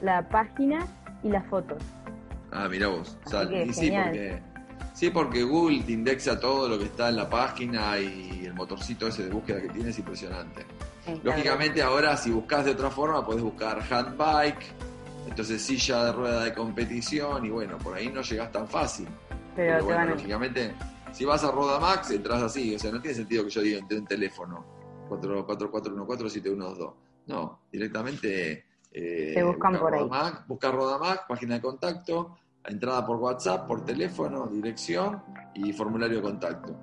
[0.00, 0.84] la página
[1.22, 1.80] y las fotos.
[2.50, 3.16] Ah, mira vos.
[3.26, 3.72] Sale.
[3.72, 4.42] sí, porque,
[5.02, 9.08] sí, porque Google te indexa todo lo que está en la página y el motorcito
[9.08, 10.64] ese de búsqueda que tiene es impresionante.
[11.24, 14.62] Lógicamente ahora si buscas de otra forma puedes buscar handbike,
[15.28, 19.08] entonces silla de rueda de competición y bueno, por ahí no llegas tan fácil.
[19.56, 20.72] Pero, bueno, lógicamente
[21.10, 23.98] si vas a Rodamax entras así, o sea, no tiene sentido que yo diga entre
[23.98, 24.64] un teléfono
[25.08, 26.94] 44147122.
[27.26, 30.44] No, directamente eh, Te buscan por Rodamax, ahí.
[30.46, 32.36] Buscar Rodamax, página de contacto,
[32.66, 35.22] entrada por WhatsApp, por teléfono, dirección
[35.54, 36.76] y formulario de contacto.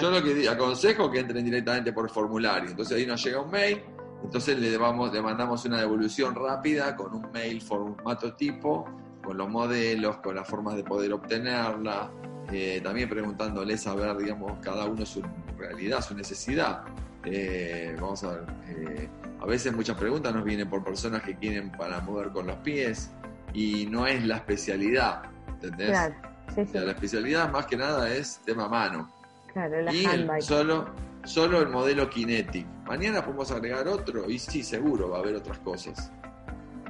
[0.00, 2.70] Yo lo que aconsejo que entren directamente por formulario.
[2.70, 3.82] Entonces ahí nos llega un mail,
[4.22, 8.84] entonces le, vamos, le mandamos una devolución rápida con un mail formato tipo,
[9.24, 12.10] con los modelos, con las formas de poder obtenerla,
[12.52, 15.22] eh, también preguntándoles a ver, digamos, cada uno su
[15.58, 16.84] realidad, su necesidad.
[17.24, 19.08] Eh, vamos a ver, eh,
[19.40, 23.10] a veces muchas preguntas nos vienen por personas que quieren para mover con los pies
[23.54, 25.22] y no es la especialidad.
[25.54, 25.90] ¿entendés?
[25.90, 26.14] Claro,
[26.54, 26.72] sí, O sí.
[26.72, 29.08] sea, la especialidad más que nada es tema mano.
[29.52, 30.86] Claro, la y el- solo,
[31.24, 32.66] solo el modelo Kinetic.
[32.86, 36.10] Mañana podemos agregar otro y sí, seguro va a haber otras cosas.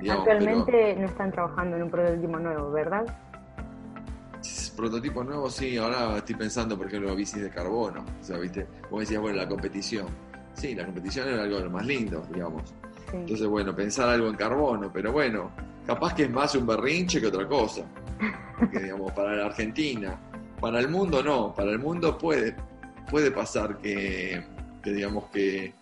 [0.01, 3.05] Digamos, Actualmente no están trabajando en un prototipo nuevo, ¿verdad?
[4.77, 8.05] prototipo nuevo, sí, ahora estoy pensando, por ejemplo, bicis de carbono.
[8.21, 10.07] O sea, viste, vos decías, bueno, la competición.
[10.55, 12.63] Sí, la competición era algo de lo más lindo, digamos.
[13.11, 13.17] Sí.
[13.19, 15.51] Entonces, bueno, pensar algo en carbono, pero bueno,
[15.87, 17.85] capaz que es más un berrinche que otra cosa.
[18.59, 20.19] Porque, digamos, para la Argentina,
[20.61, 22.55] para el mundo no, para el mundo puede,
[23.11, 24.43] puede pasar que,
[24.85, 25.75] digamos, que,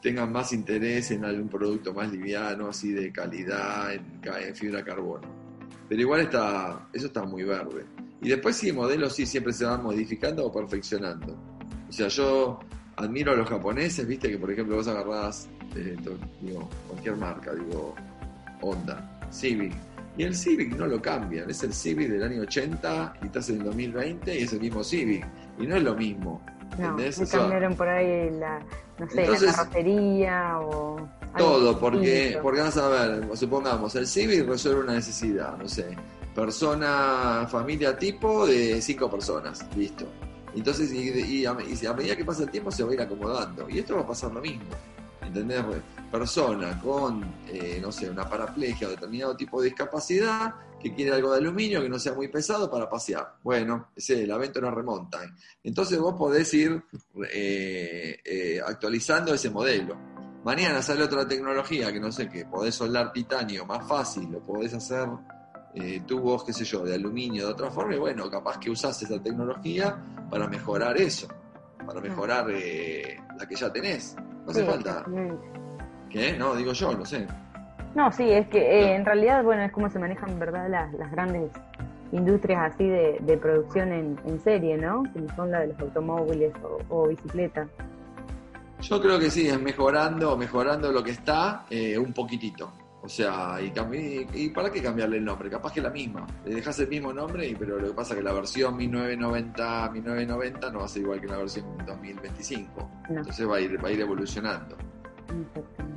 [0.00, 5.28] tengan más interés en algún producto más liviano, así de calidad, en, en fibra carbono.
[5.86, 7.84] Pero igual está, eso está muy verde.
[8.22, 11.36] Y después sí, modelos sí siempre se van modificando o perfeccionando.
[11.88, 12.58] O sea, yo
[12.96, 15.96] admiro a los japoneses, viste que por ejemplo vos agarrás, eh,
[16.40, 17.94] digo, cualquier marca, digo,
[18.62, 19.72] Honda, Civic.
[20.18, 23.58] Y el Civic no lo cambian, es el Civic del año 80 y estás en
[23.58, 25.26] el 2020 y es el mismo Civic.
[25.58, 26.42] Y no es lo mismo.
[26.78, 26.96] No,
[27.30, 28.58] cambiaron por ahí la,
[28.98, 31.08] no sé, Entonces- la carrocería o...
[31.36, 35.94] Todo, porque, porque vas a ver, supongamos, el Civic resuelve una necesidad, no sé,
[36.34, 40.06] persona, familia tipo de cinco personas, listo.
[40.54, 43.00] Entonces, y, y a, y a medida que pasa el tiempo se va a ir
[43.02, 43.68] acomodando.
[43.68, 44.64] Y esto va a pasar lo mismo.
[45.40, 45.82] ¿Entendés?
[46.10, 51.32] Persona con, eh, no sé, una paraplegia o determinado tipo de discapacidad que quiere algo
[51.32, 53.36] de aluminio que no sea muy pesado para pasear.
[53.42, 55.20] Bueno, ese, el evento no remonta.
[55.62, 56.82] Entonces vos podés ir
[57.32, 59.96] eh, eh, actualizando ese modelo.
[60.44, 64.74] Mañana sale otra tecnología que no sé qué, podés soldar titanio más fácil, lo podés
[64.74, 65.08] hacer
[65.74, 69.02] eh, tubos, qué sé yo, de aluminio de otra forma, y bueno, capaz que usás
[69.02, 71.26] esa tecnología para mejorar eso,
[71.84, 74.14] para mejorar eh, la que ya tenés.
[74.46, 75.04] No hace Sí, falta.
[76.08, 76.36] ¿Qué?
[76.38, 77.26] No, digo yo, no sé.
[77.94, 81.10] No, sí, es que eh, en realidad, bueno, es como se manejan, verdad, las, las
[81.10, 81.50] grandes
[82.12, 85.02] industrias así de, de producción en, en serie, ¿no?
[85.12, 87.68] Como son la de los automóviles o, o bicicletas.
[88.82, 92.70] Yo creo que sí, es mejorando, mejorando lo que está eh, un poquitito.
[93.06, 93.72] O sea, y,
[94.34, 95.48] y, para qué cambiarle el nombre?
[95.48, 96.26] Capaz que la misma.
[96.44, 100.70] Le dejas el mismo nombre, pero lo que pasa es que la versión 1990, 1990
[100.72, 102.90] no va a ser igual que la versión 2025.
[103.10, 104.76] No, Entonces va a ir, va a ir evolucionando.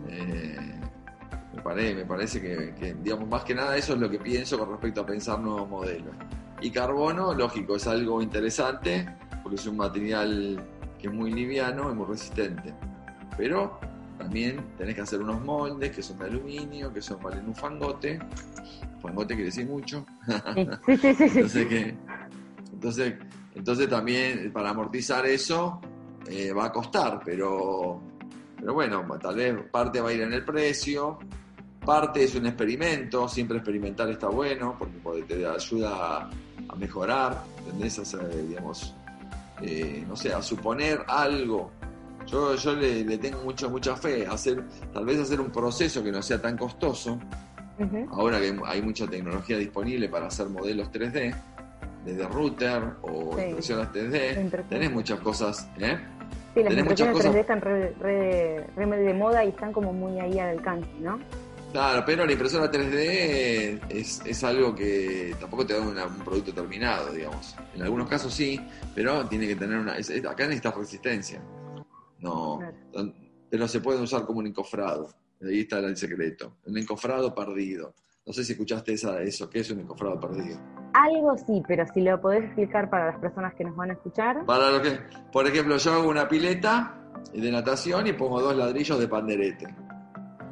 [0.07, 0.79] Eh,
[1.55, 4.59] me, pare- me parece que, que, digamos, más que nada eso es lo que pienso
[4.59, 6.13] con respecto a pensar nuevos modelos.
[6.61, 9.07] Y carbono, lógico, es algo interesante
[9.41, 10.63] porque es un material
[10.99, 12.71] que es muy liviano y muy resistente.
[13.35, 13.79] Pero
[14.19, 18.19] también tenés que hacer unos moldes que son de aluminio, que son valen un fangote.
[19.01, 20.05] Fangote quiere decir mucho.
[20.85, 21.39] Sí, sí, sí, sí.
[21.39, 21.95] Entonces, que,
[22.73, 23.13] entonces,
[23.55, 25.79] entonces también para amortizar eso
[26.27, 28.01] eh, va a costar, pero,
[28.57, 31.17] pero bueno, tal vez parte va a ir en el precio,
[31.85, 36.29] parte es un experimento, siempre experimentar está bueno porque te ayuda
[36.67, 38.13] a, mejorar, ¿entendés?
[38.13, 38.93] A digamos,
[39.61, 41.71] eh, no sé, a suponer algo.
[42.31, 44.63] Yo, yo le, le tengo mucha, mucha fe, hacer,
[44.93, 47.19] tal vez hacer un proceso que no sea tan costoso,
[48.11, 51.33] ahora que hay mucha tecnología disponible para hacer modelos 3D,
[52.05, 53.43] desde router o Sí.
[53.49, 54.69] impresoras 3D, Impresión.
[54.69, 55.97] tenés muchas cosas, ¿eh?
[56.53, 57.31] Sí, las impresiones cosas.
[57.33, 61.19] 3D están re, re- re de moda y están como muy ahí al alcance, ¿no?
[61.71, 66.51] Claro, pero la impresora 3D es, es algo que tampoco te da una- un producto
[66.53, 67.55] terminado, digamos.
[67.75, 68.59] En algunos casos sí,
[68.95, 69.95] pero tiene que tener una...
[69.97, 71.39] es- acá necesitas resistencia.
[72.19, 73.13] No, Claro.
[73.49, 75.07] pero se puede usar como un encofrado.
[75.41, 76.57] Ahí está el secreto.
[76.65, 77.93] Un encofrado perdido.
[78.25, 80.59] No sé si escuchaste esa, eso, ¿qué es un encofrado perdido?
[80.93, 84.45] Algo sí, pero si lo podés explicar para las personas que nos van a escuchar.
[84.45, 84.99] Para lo que,
[85.31, 86.95] por ejemplo, yo hago una pileta
[87.33, 89.67] de natación y pongo dos ladrillos de panderete.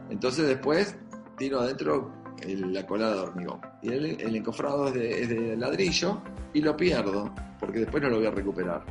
[0.09, 0.97] Entonces después
[1.37, 2.11] tiro adentro
[2.41, 3.59] el- la colada de hormigón.
[3.81, 6.21] Y el, el encofrado es de, es de ladrillo
[6.53, 8.83] y lo pierdo, porque después no lo voy a recuperar.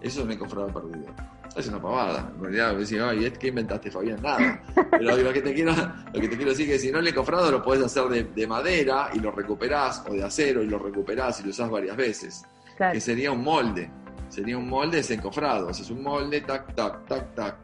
[0.00, 1.12] Eso es un encofrado perdido.
[1.56, 2.30] Es una pavada.
[2.36, 4.20] En realidad, me decís, ay, ¿qué inventaste, Fabián?
[4.22, 4.62] Nada.
[4.90, 7.08] Pero lo que te quiero, lo que te quiero decir es que si no el
[7.08, 10.78] encofrado lo podés hacer de, de madera y lo recuperás, o de acero y lo
[10.78, 12.44] recuperás y lo usás varias veces
[12.76, 12.92] Claro.
[12.92, 13.90] que sería un molde.
[14.28, 15.68] Sería un molde desencofrado.
[15.68, 17.56] O sea, es un molde, tac, tac, tac, tac.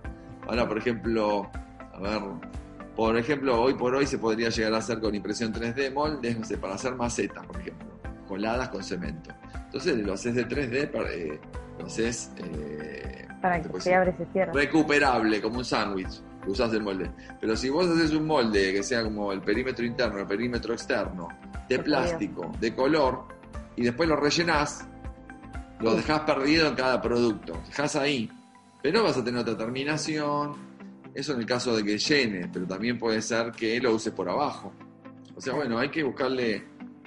[0.48, 1.50] Ahora, por ejemplo,
[1.92, 2.20] a ver,
[2.96, 6.44] por ejemplo, hoy por hoy se podría llegar a hacer con impresión 3D moldes, no
[6.44, 7.86] sé, para hacer macetas, por ejemplo,
[8.26, 9.30] coladas con cemento.
[9.66, 11.38] Entonces lo haces de 3D, para, eh,
[11.78, 14.54] lo haces eh, Para que se abre y se cierra.
[14.54, 16.18] recuperable, como un sándwich.
[16.46, 17.10] Usás el molde.
[17.42, 21.28] Pero si vos haces un molde que sea como el perímetro interno, el perímetro externo,
[21.68, 23.24] de plástico, de color,
[23.76, 24.88] y después lo rellenás,
[25.80, 25.96] lo Sí.
[25.98, 27.52] dejás perdido en cada producto.
[27.66, 28.30] Dejás ahí.
[28.82, 30.54] Pero vas a tener otra terminación.
[31.14, 34.26] Eso en el caso de que llene, pero también puede ser que lo uses por
[34.26, 34.72] abajo.
[35.36, 36.64] O sea, bueno, hay que buscarle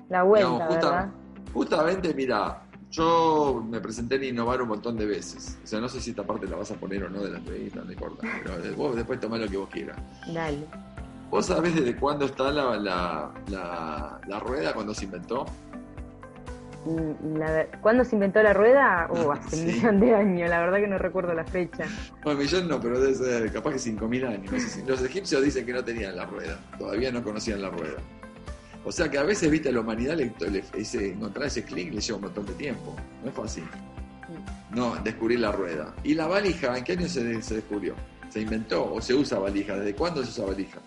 [0.09, 1.09] La vuelta, Digamos, justa- ¿verdad?
[1.51, 2.61] Justamente, mira,
[2.91, 5.57] yo me presenté en Innovar un montón de veces.
[5.63, 7.37] O sea, no sé si esta parte la vas a poner o no de la
[7.39, 8.27] entrevista, no importa.
[8.43, 9.97] Pero vos después tomá lo que vos quieras.
[10.33, 10.65] Dale.
[11.29, 15.45] ¿Vos sabés desde cuándo está la, la, la, la rueda cuando se inventó?
[16.85, 19.09] Mm, ¿Cuándo se inventó la rueda?
[19.11, 21.85] Uh, hace un millón de años, la verdad que no recuerdo la fecha.
[22.23, 24.77] Bueno, millón no, pero debe ser capaz que 5.000 años.
[24.87, 27.97] Los egipcios dicen que no tenían la rueda, todavía no conocían la rueda.
[28.87, 31.93] O sea que a veces, viste, a la humanidad le, le- ese, encontrar ese clic
[31.93, 32.95] le lleva un montón de tiempo.
[33.21, 33.63] No es fácil.
[34.73, 35.93] No, descubrir la rueda.
[36.03, 36.77] ¿Y la valija?
[36.77, 37.95] ¿En qué año se, se descubrió?
[38.29, 39.75] ¿Se inventó o se usa valija?
[39.77, 40.79] ¿Desde cuándo se usa valija?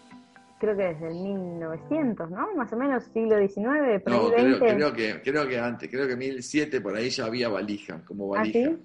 [0.58, 2.54] Creo que desde el 1900, ¿no?
[2.54, 4.74] Más o menos siglo XIX, por No, ahí creo, 20.
[4.74, 8.38] creo que, creo que antes, creo que 1007 por ahí ya había valija, como ¿Ah,
[8.38, 8.58] valija.
[8.70, 8.78] sí?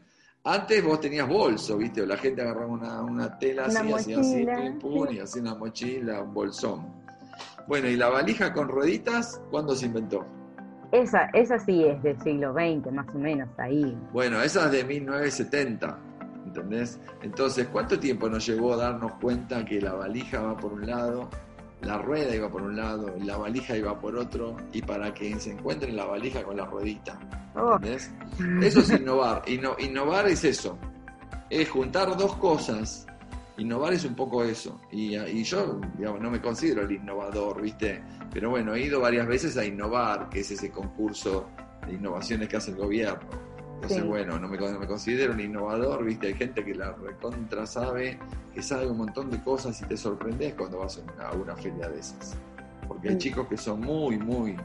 [0.44, 2.02] Antes vos tenías bolso, ¿viste?
[2.02, 5.16] O la gente agarraba una, una tela Una así, así, pim, pum, sí.
[5.16, 7.05] y hacía una mochila, un bolsón.
[7.68, 10.26] Bueno, ¿y la valija con rueditas cuándo se inventó?
[10.92, 13.98] Esa, esa sí es del siglo XX, más o menos, ahí.
[14.14, 15.98] Bueno, esa es de 1970,
[16.46, 17.00] ¿entendés?
[17.24, 21.30] Entonces, ¿cuánto tiempo nos llevó a darnos cuenta que la valija va por un lado,
[21.82, 25.52] la rueda iba por un lado, la valija iba por otro, y para que se
[25.52, 27.20] encuentren la valija con la ruedita?
[27.56, 27.78] Oh.
[28.62, 29.42] Eso es innovar.
[29.48, 30.78] Inno- innovar es eso.
[31.50, 33.06] Es juntar dos cosas.
[33.58, 34.80] Innovar es un poco eso.
[34.92, 38.04] Y, y yo, digamos, no me considero el innovador, ¿viste?
[38.34, 41.48] Pero bueno, he ido varias veces a innovar, que es ese concurso
[41.88, 43.30] de innovaciones que hace el gobierno.
[43.76, 44.08] Entonces, Sí.
[44.08, 46.28] bueno, no me, con- no me considero un innovador, ¿viste?
[46.28, 48.18] Hay gente que la recontra sabe,
[48.54, 52.00] que sabe un montón de cosas y te sorprendes cuando vas a una, feria de
[52.00, 52.36] esas.
[52.88, 53.30] Porque hay Sí.
[53.30, 54.56] chicos que son muy, muy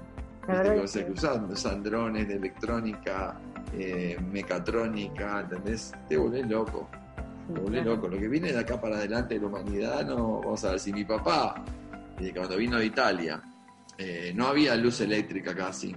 [0.85, 3.39] es se que- usan, usan drones de electrónica,
[3.73, 5.93] eh, mecatrónica, ¿entendés?
[6.09, 6.89] Te volvés loco,
[7.55, 8.09] loco.
[8.09, 10.93] Lo que viene de acá para adelante de la humanidad, no, vamos a ver, si
[10.93, 11.65] mi papá,
[12.19, 13.43] eh, cuando vino de Italia,
[13.99, 15.95] eh, no había luz eléctrica casi.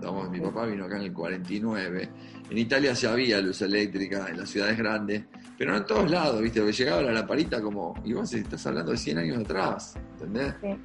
[0.00, 2.08] Vamos, mi papá vino acá en el 49.
[2.50, 5.24] En Italia ya había luz eléctrica en las ciudades grandes,
[5.56, 6.60] pero no en todos lados, ¿viste?
[6.60, 10.54] Porque llegaba la lamparita como, y vos estás hablando de 100 años atrás, ¿entendés?
[10.62, 10.76] Sí.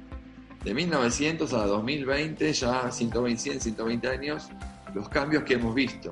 [0.64, 4.48] de 1900 a 2020, ya 120, 100, 120 años,
[4.94, 6.10] los cambios que hemos visto.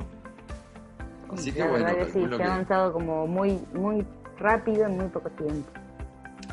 [1.33, 4.05] Así que bueno, que sí, se ha avanzado como muy, muy
[4.39, 5.71] rápido en muy poco tiempo.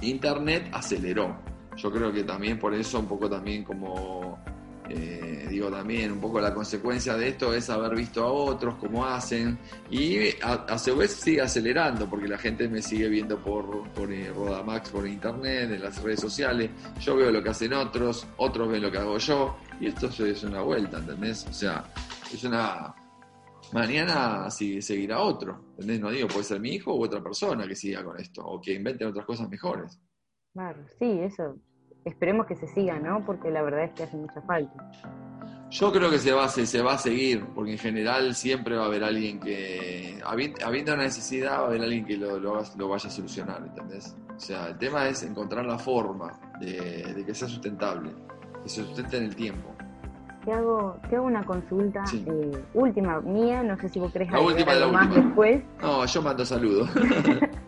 [0.02, 1.36] Internet aceleró.
[1.76, 4.38] Yo creo que también por eso, un poco también como,
[4.90, 9.06] eh, digo también, un poco la consecuencia de esto es haber visto a otros cómo
[9.06, 9.58] hacen
[9.90, 14.12] y a, a su vez sigue acelerando porque la gente me sigue viendo por, por
[14.12, 16.70] eh, Rodamax, por internet, en las redes sociales.
[17.00, 20.44] Yo veo lo que hacen otros, otros ven lo que hago yo y esto es
[20.44, 21.46] una vuelta, ¿entendés?
[21.50, 21.86] O sea,
[22.34, 22.94] es una...
[23.74, 26.00] Mañana sigue- seguirá otro, ¿entendés?
[26.00, 28.74] No digo, puede ser mi hijo u otra persona que siga con esto o que
[28.74, 30.00] inventen otras cosas mejores.
[30.54, 31.56] Claro, sí, eso.
[32.06, 33.24] Esperemos que se siga, ¿no?
[33.26, 34.90] Porque la verdad es que hace mucha falta.
[35.70, 38.76] Yo creo que se va, a- se, se va a seguir, porque en general siempre
[38.76, 42.40] va a haber alguien que, habi- habiendo una necesidad, va a haber alguien que lo,
[42.40, 44.16] lo, haga- lo vaya a solucionar, ¿entendés?
[44.36, 48.12] O sea, el tema es encontrar la forma de, de que sea sustentable,
[48.64, 49.76] que se sustente en el tiempo.
[50.46, 52.24] Te hago, te hago una consulta Sí.
[52.28, 55.26] eh, última mía, no sé si vos querés La última más última.
[55.26, 55.62] después.
[55.82, 56.90] No, yo mando saludos.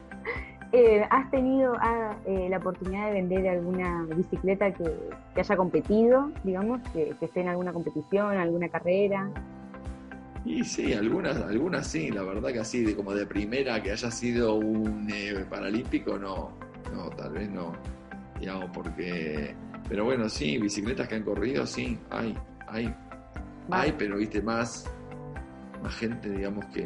[0.73, 4.85] Eh, ¿Has tenido ah, eh, la oportunidad de vender alguna bicicleta que,
[5.35, 9.29] que haya competido, digamos, que, que esté en alguna competición, alguna carrera?
[10.45, 14.09] Y sí, algunas, algunas sí, la verdad que así, de como de primera que haya
[14.11, 16.51] sido un eh, paralímpico, no,
[16.93, 17.73] no, tal vez no,
[18.39, 19.53] digamos, porque,
[19.89, 22.33] pero bueno, sí, bicicletas que han corrido, sí, hay,
[22.71, 22.93] hay,
[23.69, 24.85] hay, pero viste, más,
[25.83, 26.83] más gente, digamos, que,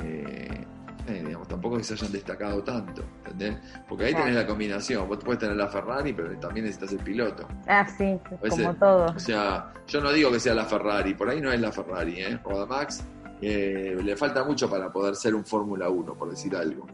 [1.07, 3.57] eh, digamos, tampoco que se hayan destacado tanto, ¿entendés?
[3.87, 4.25] Porque ahí Claro.
[4.25, 7.47] tenés la combinación, vos puedes tener la Ferrari, pero también necesitas el piloto.
[7.67, 8.17] Ah, sí,
[8.49, 9.05] como todo.
[9.15, 12.21] O sea, yo no digo que sea la Ferrari, por ahí no es la Ferrari,
[12.21, 12.39] ¿eh?
[12.43, 13.03] Rodamax
[13.41, 16.87] eh, le falta mucho para poder ser un Fórmula 1, por decir algo.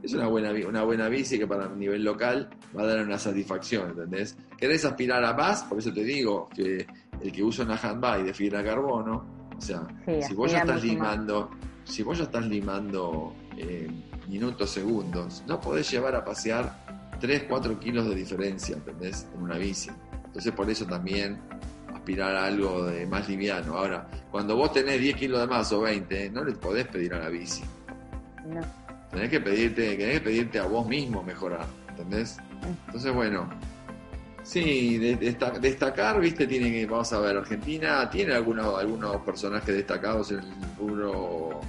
[0.00, 3.18] Es una buena, una buena bici que para el nivel local va a dar una
[3.18, 4.36] satisfacción, ¿entendés?
[4.56, 5.64] ¿Querés aspirar a más?
[5.64, 6.86] Por eso te digo que
[7.22, 9.24] el que usa una handbike de fibra de carbono,
[9.56, 11.50] o sea, Sí, si vos ya estás limando,
[11.84, 13.88] si vos ya estás limando eh,
[14.28, 16.86] minutos, segundos, no podés llevar a pasear
[17.20, 19.26] 3, 4 kilos de diferencia, ¿entendés?
[19.34, 19.90] En una bici.
[20.26, 21.38] Entonces por eso también
[21.92, 23.76] aspirar a algo de más liviano.
[23.76, 27.18] Ahora, cuando vos tenés 10 kilos de más o 20, no le podés pedir a
[27.18, 27.62] la bici.
[28.46, 28.60] No.
[29.10, 32.38] Tenés que pedirte, tenés que pedirte a vos mismo mejorar, ¿entendés?
[32.86, 33.48] Entonces, bueno,
[34.48, 39.74] sí, de- desta- destacar, viste, tiene que, vamos a ver, Argentina tiene algunos, algunos personajes
[39.74, 41.60] destacados en el rubro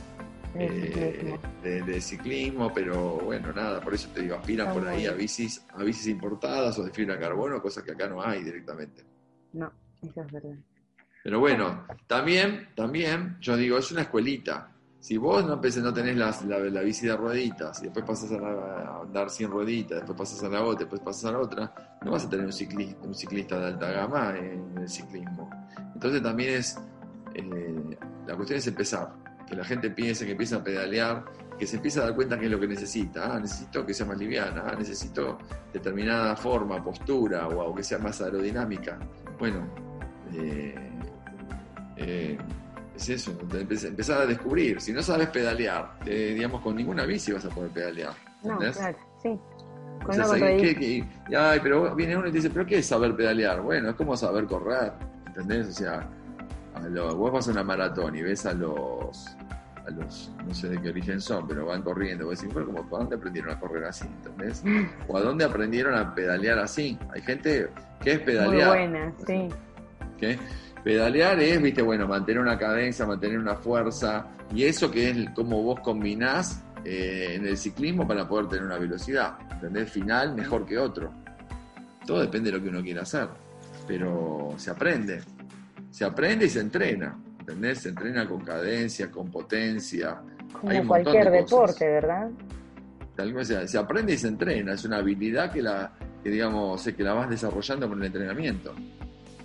[0.53, 1.39] de eh, ciclismo.
[1.63, 5.11] de, de ciclismo, pero bueno, nada, por eso te digo, aspiran Está por ahí a
[5.13, 9.03] bicis, a bicis importadas o de fibra carbono, cosas que acá no hay directamente.
[9.53, 9.71] No,
[10.01, 10.55] eso es verdad.
[11.23, 14.71] Pero bueno, también, también, yo digo, es una escuelita.
[14.99, 16.35] Si vos no, no tenés la,
[16.69, 20.63] la, bici de rueditas y después pasas a, andar sin rueditas, después pasas a la
[20.63, 23.67] otra, después pasas a la otra, no vas a tener un ciclista, un ciclista de
[23.67, 25.49] alta gama en el ciclismo.
[25.93, 26.77] Entonces también es,
[27.33, 27.97] eh,
[28.27, 29.13] la cuestión es empezar,
[29.47, 31.23] que la gente piense, que empiece a pedalear,
[31.57, 33.35] que se empiece a dar cuenta que es lo que necesita.
[33.35, 35.37] Ah, necesito que sea más liviana, ah, necesito
[35.73, 38.97] determinada forma, postura o, que sea más aerodinámica.
[39.37, 39.67] Bueno,
[40.33, 40.75] eh,
[41.97, 42.37] eh,
[42.99, 44.81] es eso, empezar a descubrir.
[44.81, 48.13] Si no sabes pedalear, eh, digamos, con ninguna bici vas a poder pedalear.
[48.43, 49.39] No, claro, sí.
[50.03, 53.61] Con o ay, pero viene uno y te dice, ¿pero qué es saber pedalear?
[53.61, 54.93] Bueno, es como saber correr,
[55.27, 55.67] ¿entendés?
[55.67, 56.09] O sea,
[57.15, 59.35] vos vas a una maratón y ves a los
[59.91, 62.25] los, no sé de qué origen son, pero van corriendo.
[62.25, 64.05] Vos decís, como, ¿a dónde aprendieron a correr así?
[64.05, 64.63] ¿Entendés?
[65.07, 66.97] ¿O a dónde aprendieron a pedalear así?
[67.13, 67.69] Hay gente
[68.01, 68.69] que es pedalear.
[68.69, 69.49] Muy buena, sí.
[70.17, 70.37] ¿Qué?
[70.83, 75.61] Pedalear es, viste, bueno, mantener una cadencia, mantener una fuerza, y eso que es como
[75.61, 79.91] vos combinás eh, en el ciclismo para poder tener una velocidad, ¿entendés?
[79.91, 81.11] Final mejor que otro.
[82.05, 83.27] Todo depende de lo que uno quiera hacer,
[83.87, 85.21] pero se aprende,
[85.91, 87.17] se aprende y se entrena.
[87.73, 90.21] Se entrena con cadencia, con potencia.
[90.53, 92.29] Como cualquier deporte, ¿verdad?
[93.15, 95.91] Tal vez se aprende y se entrena, es una habilidad que la,
[96.23, 98.75] que digamos, que la vas desarrollando con el entrenamiento.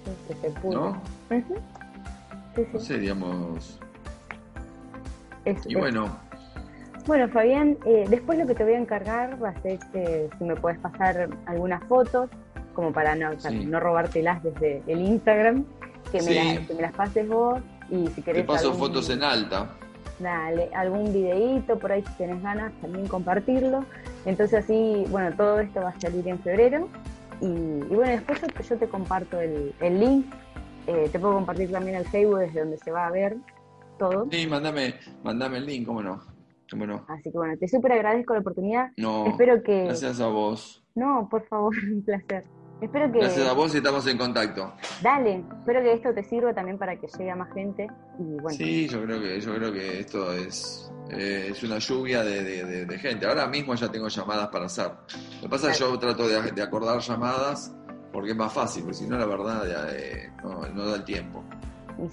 [0.05, 0.77] Sí, se puede.
[0.77, 1.03] ¿No?
[2.73, 3.81] No sé, digamos.
[5.67, 6.17] y bueno.
[7.07, 10.45] Bueno, Fabián, eh, después lo que te voy a encargar va a ser que si
[10.45, 12.31] me puedes pasar algunas fotos,
[12.73, 13.31] como para no,
[13.67, 15.65] no robártelas desde el Instagram,
[16.11, 18.43] que me, que me las pases vos y si querés.
[18.43, 19.71] Te paso fotos en alta.
[20.19, 23.85] Dale, algún videíto por ahí si tenés ganas también compartirlo.
[24.25, 26.89] Entonces así, bueno, todo esto va a salir en febrero.
[27.41, 30.26] Y, bueno, después yo, te comparto el, link.
[30.87, 33.37] Eh, te puedo compartir también el Facebook desde donde se va a ver
[33.99, 34.28] todo.
[34.30, 36.20] Sí, mándame, mándame el link, cómo no.
[36.70, 37.05] Cómo no.
[37.09, 38.91] Así que bueno, te súper agradezco la oportunidad.
[38.97, 39.85] No, Espero que...
[39.85, 40.85] gracias a vos.
[40.95, 42.45] No, por favor, un placer.
[42.81, 43.18] Espero que...
[43.18, 44.72] Gracias a vos y estamos en contacto.
[45.03, 47.87] Dale, espero que esto te sirva también para que llegue a más gente.
[48.18, 48.51] Y bueno.
[48.51, 52.99] Sí, yo creo que, yo creo que esto es, eh, es una lluvia de, de,
[52.99, 53.27] gente.
[53.27, 54.91] Ahora mismo ya tengo llamadas para hacer.
[55.37, 57.75] Lo que pasa es que yo trato de, acordar llamadas
[58.12, 61.43] porque es más fácil, porque si no, la verdad, eh, no, no da el tiempo.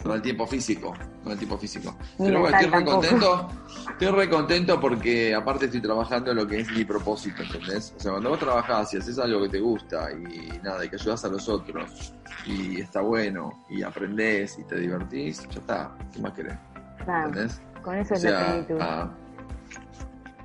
[0.06, 0.94] No el tiempo físico,
[1.26, 1.96] no el tiempo físico.
[2.18, 3.48] Pero bueno, estoy re contento,
[3.92, 7.94] estoy re contento porque aparte estoy trabajando lo que es mi propósito, ¿entendés?
[7.98, 10.96] O sea, cuando vos trabajás y haces algo que te gusta y nada, y que
[10.96, 12.14] ayudas a los otros
[12.46, 16.58] y está bueno y aprendés y te divertís, ya está, ¿qué más querés?
[17.00, 17.62] ¿Entendés?
[17.82, 19.12] Con eso es la ah,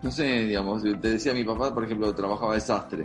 [0.02, 3.04] no sé, digamos, te decía mi papá, por ejemplo, trabajaba desastre.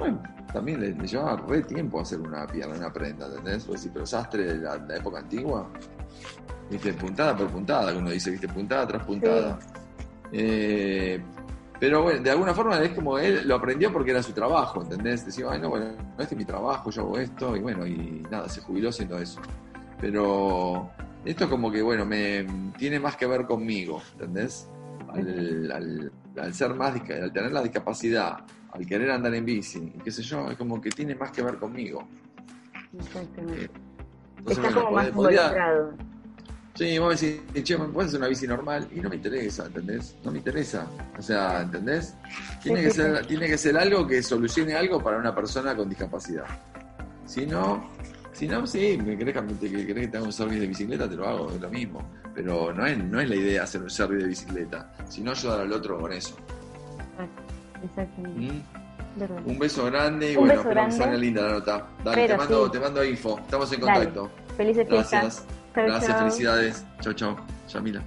[0.00, 3.64] Bueno, también le, llevaba re tiempo hacer una pierna, una prenda, ¿entendés?
[3.64, 5.70] Pues sí, pero sastre de la, época antigua,
[6.70, 9.58] viste, puntada por puntada, uno dice, viste, puntada tras puntada.
[10.32, 11.22] Eh,
[11.78, 15.26] pero bueno, de alguna forma es como él lo aprendió porque era su trabajo, ¿entendés?
[15.26, 18.48] Decía, ay, no, bueno, este es mi trabajo, yo hago esto, y bueno, y nada,
[18.48, 19.42] se jubiló haciendo eso.
[20.00, 20.90] Pero
[21.26, 22.46] esto como que, bueno, me
[22.78, 24.66] tiene más que ver conmigo, ¿entendés?
[25.14, 28.38] Al, al ser más, al tener la discapacidad,
[28.72, 31.56] al querer andar en bici, qué sé yo, es como que tiene más que ver
[31.56, 32.06] conmigo.
[32.98, 33.64] Exactamente.
[33.64, 33.70] Eh,
[34.46, 35.92] Está como más involucrado.
[36.74, 38.88] Sí, vos decís, che, ¿me puedes hacer una bici normal?
[38.94, 40.16] Y no me interesa, ¿entendés?
[40.24, 40.86] No me interesa.
[41.18, 42.14] O sea, ¿entendés?
[42.62, 46.46] Tiene, que, ser, tiene que ser algo que solucione algo para una persona con discapacidad.
[47.26, 47.90] Si no,
[48.32, 51.16] si no, sí, me querés que, querés que te haga un servicio de bicicleta, te
[51.16, 52.08] lo hago, es lo mismo.
[52.34, 55.72] Pero no es, no es la idea hacer un servicio de bicicleta, sino ayudar al
[55.72, 56.36] otro con eso.
[57.84, 58.62] Exactamente.
[59.44, 61.86] Un beso grande y bueno, esperamos que salga linda la nota.
[62.04, 63.38] Dale, te mando, te mando info.
[63.40, 64.30] Estamos en contacto.
[64.56, 65.44] Felices Gracias.
[65.74, 66.84] Gracias, felicidades.
[67.00, 67.36] Chau, chau.
[67.68, 68.02] Yamila.